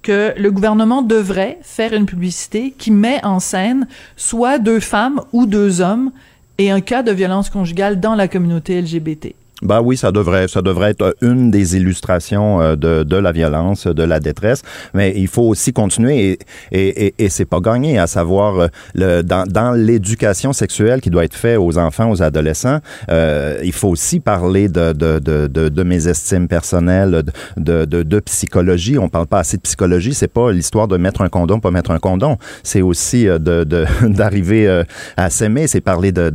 [0.01, 5.45] que le gouvernement devrait faire une publicité qui met en scène soit deux femmes ou
[5.45, 6.11] deux hommes
[6.57, 9.35] et un cas de violence conjugale dans la communauté LGBT?
[9.61, 13.85] Ben oui, ça devrait, ça devrait être une des illustrations euh, de, de la violence,
[13.87, 14.61] de la détresse,
[14.93, 16.39] mais il faut aussi continuer
[16.71, 18.67] et, et, et, c'est pas gagné, à savoir
[18.99, 23.71] euh, dans, dans l'éducation sexuelle qui doit être faite aux enfants, aux adolescents, euh, il
[23.73, 27.23] faut aussi parler de, de, de, de, de mes estimes personnelles,
[27.57, 28.97] de, de, de psychologie.
[28.97, 31.91] On parle pas assez de psychologie, c'est pas l'histoire de mettre un condom, pas mettre
[31.91, 34.83] un condom, c'est aussi euh, de de- d'arriver euh,
[35.17, 36.31] à s'aimer, c'est parler de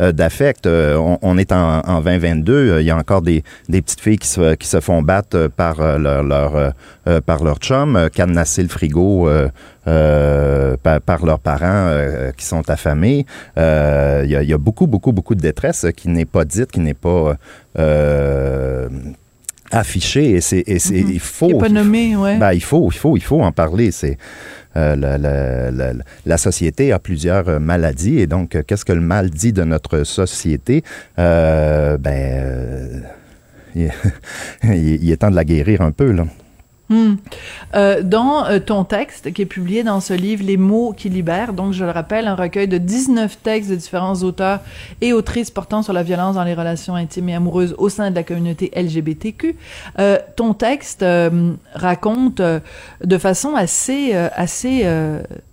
[0.00, 0.66] euh, d'affect.
[0.66, 4.00] Euh, on, on est en, en 2022, euh, il y a encore des, des petites
[4.00, 6.72] filles qui se, qui se font battre euh, par euh, leur, leur
[7.06, 11.90] euh, par leur chum, cadenasser le frigo euh, par, par leurs parents
[12.36, 13.26] qui sont affamés.
[13.56, 13.60] Il
[14.30, 16.80] y, a, il y a beaucoup, beaucoup, beaucoup de détresse qui n'est pas dite, qui
[16.80, 17.36] n'est pas
[19.70, 20.30] affichée.
[20.32, 21.10] Et c'est, Mhm.
[21.12, 21.50] il faut.
[21.50, 22.38] Est pas nommé, ouais.
[22.38, 23.90] Ben, il faut, il faut, il faut en parler.
[23.90, 24.16] C'est
[24.76, 25.96] euh,
[26.26, 29.64] la, société a plusieurs euh, maladies et donc euh, qu'est-ce que le mal dit de
[29.64, 30.82] notre société?
[31.18, 33.04] Euh, Ben,
[33.74, 33.90] il-
[35.02, 36.26] il est temps de la guérir un peu là.
[36.90, 37.14] Hmm.
[37.74, 41.54] Euh, dans euh, ton texte qui est publié dans ce livre Les mots qui libèrent,
[41.54, 44.60] donc je le rappelle, un recueil de 19 textes de différents auteurs
[45.00, 48.14] et autrices portant sur la violence dans les relations intimes et amoureuses au sein de
[48.14, 49.56] la communauté LGBTQ,
[49.98, 51.04] euh, ton texte
[51.74, 54.86] raconte de façon assez assez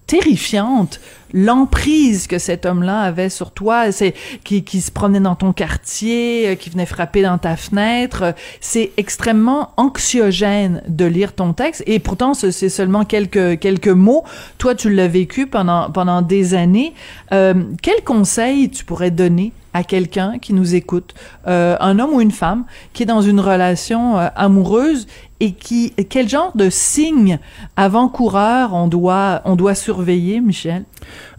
[0.08, 1.00] terrifiante
[1.34, 4.14] l'emprise que cet homme-là avait sur toi, c'est
[4.44, 8.92] qui, qui se promenait dans ton quartier, euh, qui venait frapper dans ta fenêtre, c'est
[8.98, 14.24] extrêmement anxiogène de lire ton texte et pourtant c'est seulement quelques quelques mots.
[14.58, 16.94] Toi, tu l'as vécu pendant pendant des années.
[17.32, 21.14] Euh, quel conseil tu pourrais donner à quelqu'un qui nous écoute,
[21.48, 25.08] euh, un homme ou une femme qui est dans une relation euh, amoureuse
[25.40, 27.40] et qui quel genre de signes
[27.76, 30.84] avant-coureurs on doit on doit surveiller, Michel?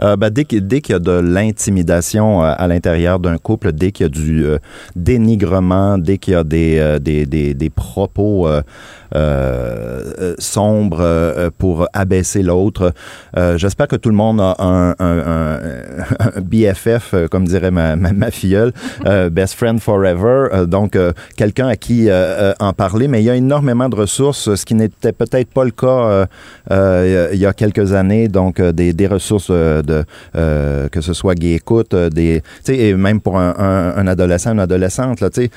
[0.03, 4.05] Euh, ben, dès qu'il y a de l'intimidation euh, à l'intérieur d'un couple, dès qu'il
[4.05, 4.59] y a du euh,
[4.97, 8.49] dénigrement, dès qu'il y a des, des, des, propos
[10.39, 12.93] sombres pour abaisser l'autre,
[13.57, 15.59] j'espère que tout le monde a un,
[16.43, 18.73] BFF, comme dirait ma, ma, ma filleule,
[19.31, 20.99] Best Friend Forever, donc
[21.37, 22.09] quelqu'un à qui
[22.61, 25.71] en parler, mais il y a énormément de ressources, ce qui n'était peut-être pas le
[25.71, 26.27] cas
[26.71, 29.51] il y a quelques années, donc des, des ressources
[30.35, 33.55] euh, que ce soit Gay Écoute, euh, des, tu sais, et même pour un,
[33.97, 35.51] un, adolescent, une adolescente, là, tu sais,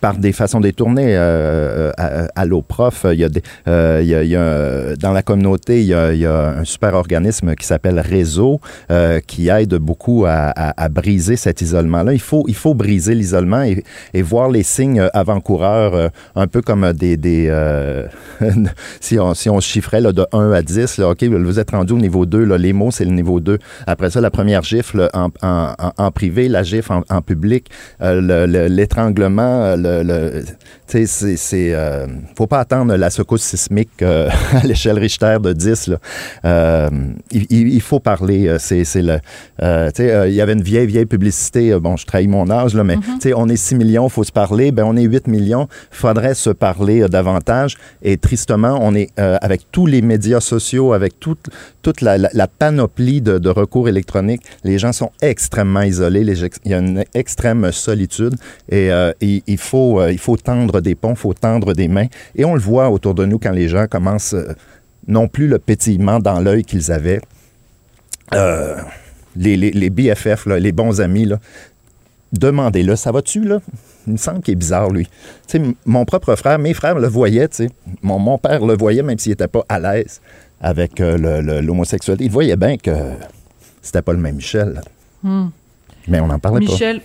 [0.00, 4.08] par des façons détournées, euh, à, à l'eau prof, il y a des, euh, il
[4.08, 6.64] y a, il y a, dans la communauté, il y a, il y a un
[6.64, 8.60] super organisme qui s'appelle Réseau,
[8.90, 12.12] euh, qui aide beaucoup à, à, briser cet isolement-là.
[12.12, 16.92] Il faut, il faut briser l'isolement et, voir les signes avant-coureurs, euh, un peu comme
[16.92, 18.06] des, des euh,
[19.00, 21.92] si on, si on chiffrait là, de 1 à 10, là, OK, vous êtes rendu
[21.92, 23.58] au niveau 2, là, les mots, c'est le niveau 2.
[23.86, 29.76] Après ça, la première gifle en, privé, la gifle en, public, euh, le- le- l'étranglement,
[29.76, 30.44] le, le,
[30.92, 35.38] tu sais, c'est, c'est, euh, faut pas attendre la secousse sismique euh, à l'échelle Richter
[35.42, 35.96] de 10, là.
[36.44, 36.90] Euh,
[37.30, 39.16] il, il- il faut parler, c'est, c'est le,
[39.58, 39.64] tu
[40.02, 42.96] sais, il y avait une vieille, vieille publicité, bon, je trahis mon âge, là, mais,
[42.96, 46.34] tu sais, on est 6 millions, faut se parler, ben, on est 8 millions, faudrait
[46.34, 51.48] se parler davantage, et tristement, on est, avec tous les médias sociaux, avec toute,
[51.80, 56.42] toute la, la- la panoplie de, de recours électroniques, les gens sont extrêmement isolés, les
[56.64, 58.34] il y a une extrême solitude,
[58.68, 62.06] et euh, il, il faut, il faut tendre des ponts, il faut tendre des mains,
[62.36, 64.52] et on le voit autour de nous quand les gens commencent euh,
[65.08, 67.20] non plus le pétillement dans l'œil qu'ils avaient.
[68.34, 68.76] Euh,
[69.36, 71.38] les, les, les BFF, là, les bons amis, là,
[72.32, 73.60] demandez-le, ça va-tu, là?
[74.06, 75.04] Il me semble qu'il est bizarre, lui.
[75.06, 75.10] Tu
[75.46, 77.70] sais, m- mon propre frère, mes frères le voyaient, tu sais.
[78.02, 80.20] Mon, mon père le voyait, même s'il n'était pas à l'aise
[80.60, 82.24] avec euh, l'homosexualité.
[82.24, 82.90] Il voyait bien que
[83.80, 84.80] c'était pas le même Michel.
[85.22, 85.48] Hmm.
[86.08, 87.00] Mais on n'en parlait Michel,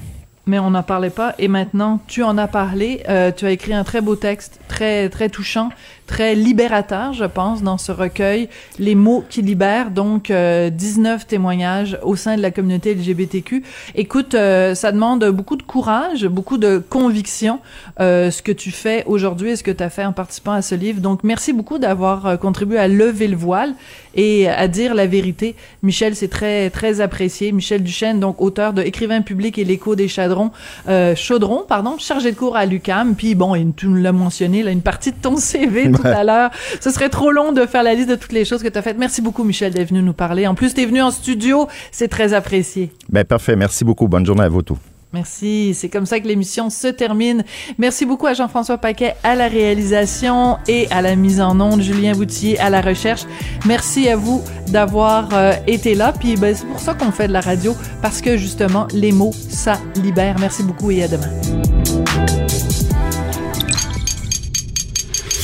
[0.47, 1.35] mais on n'en parlait pas.
[1.37, 3.03] Et maintenant, tu en as parlé.
[3.09, 5.69] Euh, tu as écrit un très beau texte, très très touchant,
[6.07, 8.49] très libérateur, je pense, dans ce recueil.
[8.79, 13.63] Les mots qui libèrent, donc euh, 19 témoignages au sein de la communauté LGBTQ.
[13.93, 17.59] Écoute, euh, ça demande beaucoup de courage, beaucoup de conviction,
[17.99, 20.61] euh, ce que tu fais aujourd'hui et ce que tu as fait en participant à
[20.61, 21.01] ce livre.
[21.01, 23.75] Donc, merci beaucoup d'avoir euh, contribué à lever le voile
[24.15, 25.55] et à dire la vérité.
[25.83, 27.51] Michel, c'est très très apprécié.
[27.51, 30.51] Michel Duchesne, donc auteur de Écrivain public et l'écho des chaudrons,
[30.87, 33.15] euh, chaudrons, pardon, chargé de cours à l'UCAM.
[33.15, 36.51] Puis bon, tu nous l'as mentionné, là, une partie de ton CV tout à l'heure.
[36.79, 38.81] Ce serait trop long de faire la liste de toutes les choses que tu as
[38.81, 38.97] faites.
[38.97, 40.47] Merci beaucoup, Michel, d'être venu nous parler.
[40.47, 41.67] En plus, tu es venu en studio.
[41.91, 42.91] C'est très apprécié.
[43.09, 44.07] Ben parfait, merci beaucoup.
[44.07, 44.77] Bonne journée à vous tous.
[45.13, 45.73] Merci.
[45.73, 47.43] C'est comme ça que l'émission se termine.
[47.77, 52.11] Merci beaucoup à Jean-François Paquet à la réalisation et à la mise en onde, Julien
[52.11, 53.21] Boutier à la recherche.
[53.65, 56.11] Merci à vous d'avoir euh, été là.
[56.11, 59.33] Puis ben, c'est pour ça qu'on fait de la radio, parce que justement, les mots,
[59.49, 60.35] ça libère.
[60.39, 61.96] Merci beaucoup et à demain.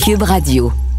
[0.03, 0.92] Cube Radio.